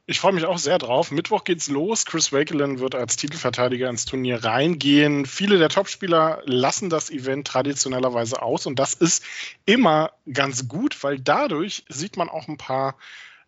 Ich 0.08 0.20
freue 0.20 0.34
mich 0.34 0.46
auch 0.46 0.58
sehr 0.58 0.78
drauf. 0.78 1.12
Mittwoch 1.12 1.44
geht's 1.44 1.70
los. 1.70 2.06
Chris 2.06 2.34
Wakelin 2.34 2.80
wird 2.80 2.96
als 2.96 3.16
Titelverteidiger 3.16 3.90
ins 3.90 4.06
Turnier 4.06 4.44
reingehen. 4.44 5.26
Viele 5.26 5.58
der 5.58 5.70
Topspieler 5.70 6.42
lassen 6.46 6.90
das 6.90 7.10
Event 7.10 7.48
traditionellerweise 7.48 8.42
aus 8.42 8.66
und 8.66 8.80
das 8.80 8.94
ist 8.94 9.24
immer 9.66 10.12
ganz 10.32 10.68
gut, 10.68 11.04
weil 11.04 11.20
dadurch 11.20 11.86
sieht 11.88 12.18
man 12.18 12.30
auch 12.30 12.48
ein 12.48 12.58
paar 12.58 12.96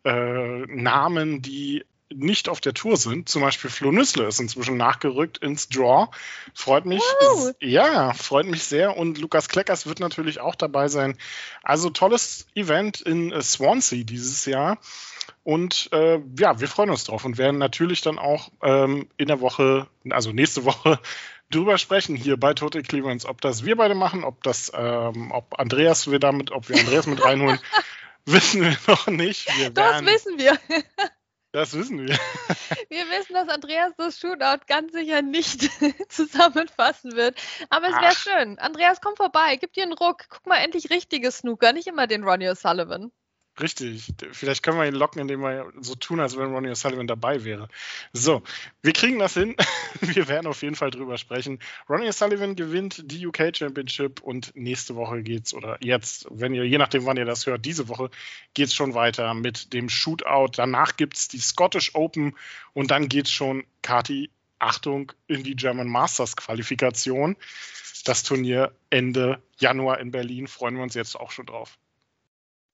äh, 0.06 0.66
Namen, 0.68 1.42
die 1.42 1.86
nicht 2.16 2.50
auf 2.50 2.62
der 2.62 2.74
Tour 2.74 2.98
sind. 2.98 3.30
Zum 3.30 3.42
Beispiel 3.42 3.70
Flo 3.70 3.92
Nüssle 3.92 4.28
ist 4.28 4.40
inzwischen 4.40 4.78
nachgerückt 4.78 5.40
ins 5.40 5.70
Draw. 5.70 6.10
Freut 6.54 6.86
mich. 6.86 7.02
Wow. 7.20 7.54
Ja, 7.60 8.14
freut 8.14 8.46
mich 8.46 8.64
sehr. 8.64 8.98
Und 8.98 9.18
Lukas 9.18 9.50
Kleckers 9.50 9.86
wird 9.86 10.00
natürlich 10.00 10.40
auch 10.40 10.56
dabei 10.56 10.88
sein. 10.88 11.18
Also 11.64 11.90
tolles 11.90 12.48
Event 12.56 13.02
in 13.02 13.34
Swansea 13.42 14.04
dieses 14.04 14.46
Jahr. 14.46 14.78
Und 15.44 15.90
äh, 15.92 16.22
ja, 16.40 16.60
wir 16.60 16.68
freuen 16.68 16.90
uns 16.90 17.04
drauf 17.04 17.26
und 17.26 17.38
werden 17.38 17.58
natürlich 17.58 18.02
dann 18.02 18.18
auch 18.18 18.50
ähm, 18.62 19.10
in 19.18 19.28
der 19.28 19.42
Woche, 19.42 19.88
also 20.10 20.32
nächste 20.32 20.64
Woche, 20.66 21.00
drüber 21.50 21.78
sprechen 21.78 22.16
hier 22.16 22.38
bei 22.38 22.54
Total 22.54 22.82
Clearance, 22.82 23.28
ob 23.28 23.42
das 23.42 23.64
wir 23.66 23.76
beide 23.76 23.96
machen, 23.96 24.24
ob 24.24 24.42
das, 24.44 24.72
ähm, 24.76 25.32
ob 25.32 25.60
Andreas 25.60 26.10
wir 26.10 26.20
damit, 26.20 26.52
ob 26.52 26.70
wir 26.70 26.80
Andreas 26.80 27.08
mit 27.08 27.24
reinholen, 27.24 27.60
wissen 28.26 28.62
wir 28.62 28.76
noch 28.88 29.08
nicht. 29.08 29.48
Wir 29.58 29.70
das 29.70 30.04
wissen 30.06 30.40
wir. 30.40 30.58
Das 31.52 31.74
wissen 31.74 32.00
wir. 32.00 32.18
Wir 32.90 33.06
wissen, 33.12 33.34
dass 33.34 33.48
Andreas 33.48 33.94
das 33.96 34.20
Shootout 34.20 34.66
ganz 34.66 34.92
sicher 34.92 35.22
nicht 35.22 35.70
zusammenfassen 36.10 37.16
wird. 37.16 37.40
Aber 37.70 37.90
es 37.90 37.94
wäre 37.94 38.16
schön. 38.16 38.58
Andreas, 38.58 39.02
komm 39.02 39.16
vorbei, 39.16 39.58
gib 39.58 39.72
dir 39.74 39.84
einen 39.84 39.94
Ruck. 39.94 40.26
Guck 40.30 40.48
mal 40.48 40.58
endlich 40.58 40.90
richtige 40.90 41.32
Snooker, 41.32 41.72
nicht 41.72 41.86
immer 41.86 42.08
den 42.08 42.24
Ronnie 42.24 42.50
O'Sullivan. 42.50 43.12
Richtig. 43.62 44.12
Vielleicht 44.32 44.64
können 44.64 44.80
wir 44.80 44.88
ihn 44.88 44.96
locken, 44.96 45.22
indem 45.22 45.42
wir 45.42 45.72
so 45.80 45.94
tun, 45.94 46.20
als 46.20 46.36
wenn 46.36 46.52
Ronnie 46.52 46.72
O'Sullivan 46.72 47.06
dabei 47.06 47.44
wäre. 47.44 47.68
So, 48.12 48.42
wir 48.82 48.94
kriegen 48.94 49.20
das 49.20 49.36
hin. 49.36 49.56
wir 50.02 50.28
werden 50.28 50.48
auf 50.48 50.64
jeden 50.64 50.76
Fall 50.76 50.90
drüber 50.90 51.20
sprechen. 51.20 51.60
Ronnie 51.88 52.08
O'Sullivan 52.08 52.56
gewinnt 52.56 53.04
die 53.12 53.28
UK 53.28 53.56
Championship 53.56 54.22
und 54.22 54.56
nächste 54.56 54.96
Woche 54.96 55.22
geht's, 55.22 55.54
oder 55.54 55.78
jetzt, 55.82 56.26
wenn 56.32 56.56
ihr, 56.56 56.64
je 56.66 56.80
nachdem, 56.80 57.06
wann 57.06 57.18
ihr 57.18 57.26
das 57.26 57.46
hört, 57.46 57.64
diese 57.64 57.90
Woche 57.90 58.10
geht's 58.56 58.74
schon 58.74 58.96
weiter 58.96 59.36
mit 59.36 59.72
dem 59.72 59.88
Shootout. 59.88 60.54
Danach 60.56 60.98
gibt's 60.98 61.28
die 61.28 61.40
Scottish 61.40 61.94
Open 61.94 62.36
und 62.74 62.90
dann 62.90 63.08
geht's 63.08 63.32
schon, 63.32 63.66
Kati, 63.84 64.32
Achtung, 64.58 65.12
in 65.28 65.44
die 65.44 65.56
German 65.56 65.90
Masters 65.90 66.36
Qualifikation. 66.36 67.36
Das 68.06 68.24
Turnier 68.24 68.74
Ende 68.90 69.44
Januar 69.60 70.00
in 70.00 70.10
Berlin. 70.10 70.48
Freuen 70.48 70.76
wir 70.76 70.84
uns 70.84 70.96
jetzt 70.96 71.16
auch 71.16 71.30
schon 71.32 71.46
drauf. 71.46 71.78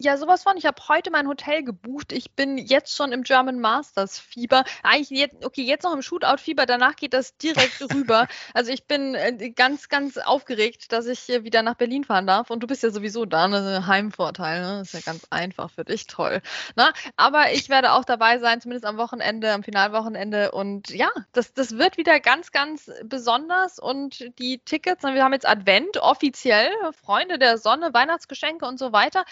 Ja, 0.02 0.16
sowas 0.16 0.44
von. 0.44 0.56
Ich 0.56 0.66
habe 0.66 0.82
heute 0.88 1.12
mein 1.12 1.28
Hotel 1.28 1.62
gebucht. 1.62 2.14
Ich 2.14 2.32
bin 2.32 2.58
jetzt 2.58 2.96
schon 2.96 3.12
im 3.12 3.24
German 3.24 3.60
Masters 3.60 4.18
Fieber. 4.18 4.64
Eigentlich 4.82 5.10
jetzt, 5.10 5.44
okay, 5.46 5.62
jetzt 5.64 5.84
noch 5.84 5.94
im 5.94 6.02
Shootout 6.02 6.38
Fieber. 6.38 6.66
Danach 6.66 6.96
geht 6.96 7.14
das 7.14 7.36
direkt 7.36 7.82
rüber. 7.94 8.30
Also 8.54 8.72
ich 8.72 8.86
bin 8.86 9.14
äh, 9.14 9.50
ganz, 9.50 9.90
ganz 9.90 10.18
aufgeregt, 10.18 10.94
dass 10.94 11.06
ich 11.06 11.28
wieder 11.28 11.64
nach 11.64 11.74
Berlin 11.76 12.06
fahren 12.06 12.28
darf. 12.28 12.50
Und 12.50 12.62
du 12.62 12.68
bist 12.68 12.82
ja 12.82 12.92
sowieso 12.92 13.26
da, 13.26 13.50
ne? 13.50 13.88
Heimvorteil. 13.88 14.62
Ne? 14.62 14.78
Das 14.80 14.94
ist 14.94 15.06
ja 15.06 15.12
ganz 15.12 15.28
einfach 15.32 15.70
für 15.70 15.84
dich, 15.84 16.08
toll. 16.08 16.42
Ne? 16.78 16.94
Aber 17.18 17.52
ich 17.52 17.68
werde 17.68 17.92
auch 17.92 18.06
dabei 18.06 18.40
sein, 18.40 18.62
zumindest 18.62 18.86
am 18.86 18.96
Wochenende, 18.96 19.52
am 19.52 19.64
Finalwochenende. 19.64 20.54
Und 20.54 20.92
ja, 20.92 21.10
das, 21.34 21.54
das 21.54 21.78
wird 21.78 21.98
wieder 21.98 22.22
ganz, 22.22 22.54
ganz 22.54 22.90
besonders. 23.04 23.80
Und 23.80 24.32
die 24.40 24.60
Tickets, 24.60 25.04
wir 25.04 25.22
haben 25.26 25.34
jetzt 25.34 25.46
Advent 25.46 25.98
offiziell, 25.98 26.70
Freunde 27.04 27.38
der 27.38 27.58
Sonne, 27.58 27.94
Weihnachtsgeschenke 27.94 28.66
und 28.66 28.80
so 28.80 28.94
weiter. 28.94 29.26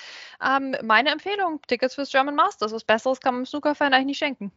Ähm, 0.57 0.75
meine 0.83 1.11
Empfehlung, 1.11 1.61
Tickets 1.67 1.95
fürs 1.95 2.11
German 2.11 2.35
Masters. 2.35 2.71
Was 2.71 2.83
Besseres 2.83 3.19
kann 3.19 3.33
man 3.33 3.39
einem 3.39 3.45
Snooker-Fan 3.45 3.93
eigentlich 3.93 4.07
nicht 4.07 4.17
schenken. 4.17 4.51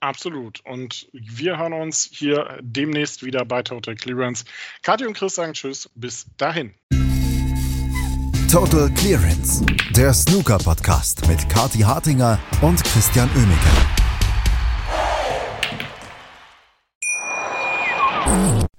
Absolut. 0.00 0.60
Und 0.66 1.08
wir 1.12 1.58
hören 1.58 1.72
uns 1.72 2.08
hier 2.12 2.58
demnächst 2.60 3.24
wieder 3.24 3.44
bei 3.44 3.62
Total 3.62 3.94
Clearance. 3.94 4.44
Kathi 4.82 5.06
und 5.06 5.14
Chris 5.14 5.34
sagen 5.34 5.54
Tschüss. 5.54 5.90
Bis 5.94 6.26
dahin. 6.36 6.74
Total 8.50 8.88
Clearance, 8.90 9.64
der 9.96 10.12
Snooker-Podcast 10.12 11.26
mit 11.26 11.48
Kathi 11.48 11.80
Hartinger 11.80 12.38
und 12.62 12.84
Christian 12.84 13.28
Oemeke. 13.34 13.94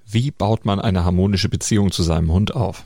Wie 0.06 0.32
baut 0.32 0.64
man 0.64 0.80
eine 0.80 1.04
harmonische 1.04 1.50
Beziehung 1.50 1.92
zu 1.92 2.04
seinem 2.04 2.32
Hund 2.32 2.56
auf? 2.56 2.86